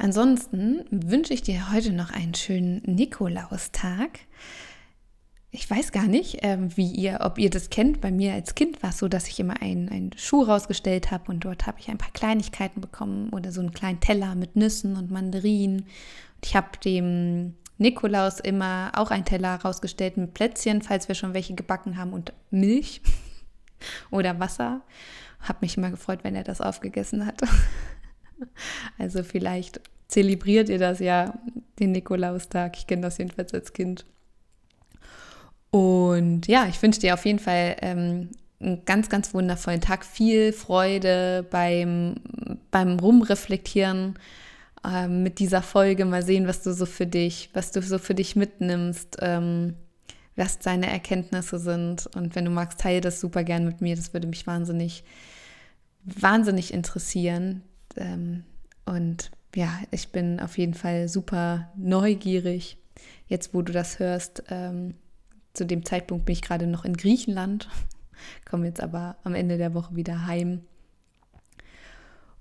Ansonsten 0.00 0.84
wünsche 0.90 1.34
ich 1.34 1.42
dir 1.42 1.72
heute 1.72 1.92
noch 1.92 2.10
einen 2.10 2.34
schönen 2.34 2.82
Nikolaustag 2.84 4.20
ich 5.52 5.68
weiß 5.68 5.90
gar 5.90 6.06
nicht, 6.06 6.44
äh, 6.44 6.58
wie 6.76 6.92
ihr, 6.92 7.18
ob 7.22 7.38
ihr 7.38 7.50
das 7.50 7.70
kennt. 7.70 8.00
Bei 8.00 8.12
mir 8.12 8.34
als 8.34 8.54
Kind 8.54 8.82
war 8.82 8.90
es 8.90 8.98
so, 8.98 9.08
dass 9.08 9.26
ich 9.26 9.40
immer 9.40 9.60
einen, 9.60 9.88
einen 9.88 10.12
Schuh 10.16 10.42
rausgestellt 10.42 11.10
habe 11.10 11.30
und 11.30 11.44
dort 11.44 11.66
habe 11.66 11.80
ich 11.80 11.88
ein 11.88 11.98
paar 11.98 12.12
Kleinigkeiten 12.12 12.80
bekommen 12.80 13.30
oder 13.30 13.50
so 13.50 13.60
einen 13.60 13.72
kleinen 13.72 14.00
Teller 14.00 14.34
mit 14.36 14.54
Nüssen 14.54 14.96
und 14.96 15.10
Mandarinen. 15.10 15.80
Und 15.80 16.46
ich 16.46 16.54
habe 16.54 16.78
dem 16.84 17.54
Nikolaus 17.78 18.38
immer 18.38 18.92
auch 18.94 19.10
einen 19.10 19.24
Teller 19.24 19.56
rausgestellt 19.56 20.16
mit 20.18 20.34
Plätzchen, 20.34 20.82
falls 20.82 21.08
wir 21.08 21.16
schon 21.16 21.34
welche 21.34 21.54
gebacken 21.54 21.96
haben 21.96 22.12
und 22.12 22.32
Milch 22.50 23.02
oder 24.12 24.38
Wasser. 24.38 24.82
Habe 25.40 25.58
mich 25.62 25.76
immer 25.76 25.90
gefreut, 25.90 26.20
wenn 26.22 26.36
er 26.36 26.44
das 26.44 26.60
aufgegessen 26.60 27.26
hat. 27.26 27.40
also 28.98 29.22
vielleicht 29.22 29.80
zelebriert 30.08 30.68
ihr 30.68 30.78
das 30.78 30.98
ja, 30.98 31.38
den 31.78 31.92
Nikolaustag. 31.92 32.76
Ich 32.76 32.86
kenne 32.86 33.02
das 33.02 33.18
jedenfalls 33.18 33.54
als 33.54 33.72
Kind. 33.72 34.04
Und 35.70 36.46
ja, 36.48 36.66
ich 36.66 36.82
wünsche 36.82 37.00
dir 37.00 37.14
auf 37.14 37.24
jeden 37.24 37.38
Fall 37.38 37.76
ähm, 37.80 38.30
einen 38.60 38.84
ganz, 38.84 39.08
ganz 39.08 39.32
wundervollen 39.32 39.80
Tag. 39.80 40.04
Viel 40.04 40.52
Freude 40.52 41.46
beim, 41.48 42.16
beim 42.70 42.98
Rumreflektieren 42.98 44.18
ähm, 44.84 45.22
mit 45.22 45.38
dieser 45.38 45.62
Folge. 45.62 46.04
Mal 46.04 46.24
sehen, 46.24 46.46
was 46.46 46.62
du 46.62 46.72
so 46.72 46.86
für 46.86 47.06
dich, 47.06 47.50
was 47.52 47.70
du 47.70 47.82
so 47.82 47.98
für 47.98 48.14
dich 48.14 48.34
mitnimmst, 48.34 49.18
ähm, 49.20 49.74
was 50.34 50.58
deine 50.58 50.90
Erkenntnisse 50.90 51.58
sind. 51.58 52.08
Und 52.16 52.34
wenn 52.34 52.44
du 52.44 52.50
magst, 52.50 52.80
teile 52.80 53.00
das 53.00 53.20
super 53.20 53.44
gern 53.44 53.64
mit 53.64 53.80
mir. 53.80 53.94
Das 53.94 54.12
würde 54.12 54.26
mich 54.26 54.46
wahnsinnig, 54.46 55.04
wahnsinnig 56.02 56.74
interessieren. 56.74 57.62
Ähm, 57.96 58.44
und 58.86 59.30
ja, 59.54 59.80
ich 59.90 60.10
bin 60.10 60.40
auf 60.40 60.58
jeden 60.58 60.74
Fall 60.74 61.08
super 61.08 61.70
neugierig, 61.76 62.78
jetzt 63.26 63.54
wo 63.54 63.62
du 63.62 63.72
das 63.72 63.98
hörst 63.98 64.44
ähm, 64.48 64.94
zu 65.52 65.66
dem 65.66 65.84
Zeitpunkt 65.84 66.26
bin 66.26 66.34
ich 66.34 66.42
gerade 66.42 66.66
noch 66.66 66.84
in 66.84 66.96
Griechenland, 66.96 67.68
komme 68.48 68.66
jetzt 68.66 68.82
aber 68.82 69.16
am 69.24 69.34
Ende 69.34 69.58
der 69.58 69.74
Woche 69.74 69.96
wieder 69.96 70.26
heim. 70.26 70.62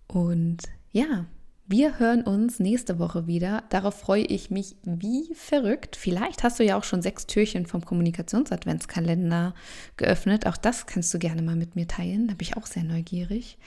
Und 0.08 0.64
ja, 0.92 1.26
wir 1.68 2.00
hören 2.00 2.24
uns 2.24 2.60
nächste 2.60 2.98
Woche 2.98 3.28
wieder. 3.28 3.64
Darauf 3.70 4.00
freue 4.00 4.24
ich 4.24 4.50
mich 4.50 4.76
wie 4.84 5.32
verrückt. 5.36 5.96
Vielleicht 5.96 6.42
hast 6.42 6.60
du 6.60 6.64
ja 6.64 6.76
auch 6.76 6.84
schon 6.84 7.04
sechs 7.04 7.28
Türchen 7.28 7.68
vom 7.68 7.86
Kommunikationsadventskalender 7.86 9.54
geöffnet. 9.96 10.48
Auch 10.48 10.58
das 10.58 10.88
kannst 10.88 11.14
du 11.14 11.20
gerne 11.20 11.44
mal 11.44 11.56
mit 11.56 11.76
mir 11.76 11.88
teilen. 11.88 12.28
Da 12.28 12.34
bin 12.34 12.48
ich 12.48 12.58
auch 12.58 12.66
sehr 12.66 12.84
neugierig. 12.84 13.60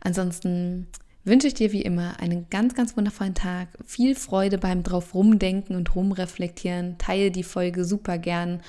Ansonsten 0.00 0.86
wünsche 1.24 1.46
ich 1.46 1.54
dir 1.54 1.72
wie 1.72 1.82
immer 1.82 2.20
einen 2.20 2.48
ganz, 2.50 2.74
ganz 2.74 2.96
wundervollen 2.96 3.34
Tag. 3.34 3.68
Viel 3.84 4.14
Freude 4.14 4.58
beim 4.58 4.82
drauf 4.82 5.14
rumdenken 5.14 5.76
und 5.76 5.94
rumreflektieren. 5.94 6.98
Teile 6.98 7.30
die 7.30 7.42
Folge 7.42 7.84
super 7.84 8.18
gern 8.18 8.62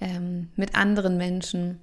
ähm, 0.00 0.48
mit 0.56 0.74
anderen 0.74 1.16
Menschen, 1.16 1.80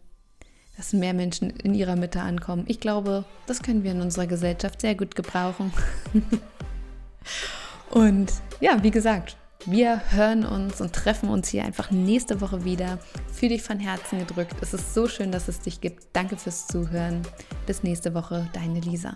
dass 0.77 0.93
mehr 0.93 1.13
Menschen 1.13 1.49
in 1.49 1.73
ihrer 1.73 1.95
Mitte 1.95 2.21
ankommen. 2.21 2.65
Ich 2.67 2.79
glaube, 2.79 3.25
das 3.47 3.61
können 3.61 3.83
wir 3.83 3.91
in 3.91 4.01
unserer 4.01 4.27
Gesellschaft 4.27 4.81
sehr 4.81 4.95
gut 4.95 5.15
gebrauchen. 5.15 5.71
und 7.91 8.31
ja, 8.59 8.83
wie 8.83 8.91
gesagt, 8.91 9.37
wir 9.67 10.01
hören 10.11 10.45
uns 10.45 10.79
und 10.79 10.93
treffen 10.93 11.29
uns 11.29 11.49
hier 11.49 11.65
einfach 11.65 11.89
nächste 11.89 12.39
Woche 12.39 12.65
wieder. 12.65 12.99
Für 13.31 13.49
dich 13.49 13.63
von 13.63 13.79
Herzen 13.79 14.19
gedrückt. 14.19 14.55
Es 14.61 14.73
ist 14.73 14.93
so 14.93 15.07
schön, 15.07 15.31
dass 15.31 15.47
es 15.47 15.59
dich 15.59 15.81
gibt. 15.81 16.07
Danke 16.13 16.37
fürs 16.37 16.67
Zuhören. 16.67 17.23
Bis 17.65 17.81
nächste 17.81 18.13
Woche, 18.13 18.47
deine 18.53 18.79
Lisa. 18.79 19.15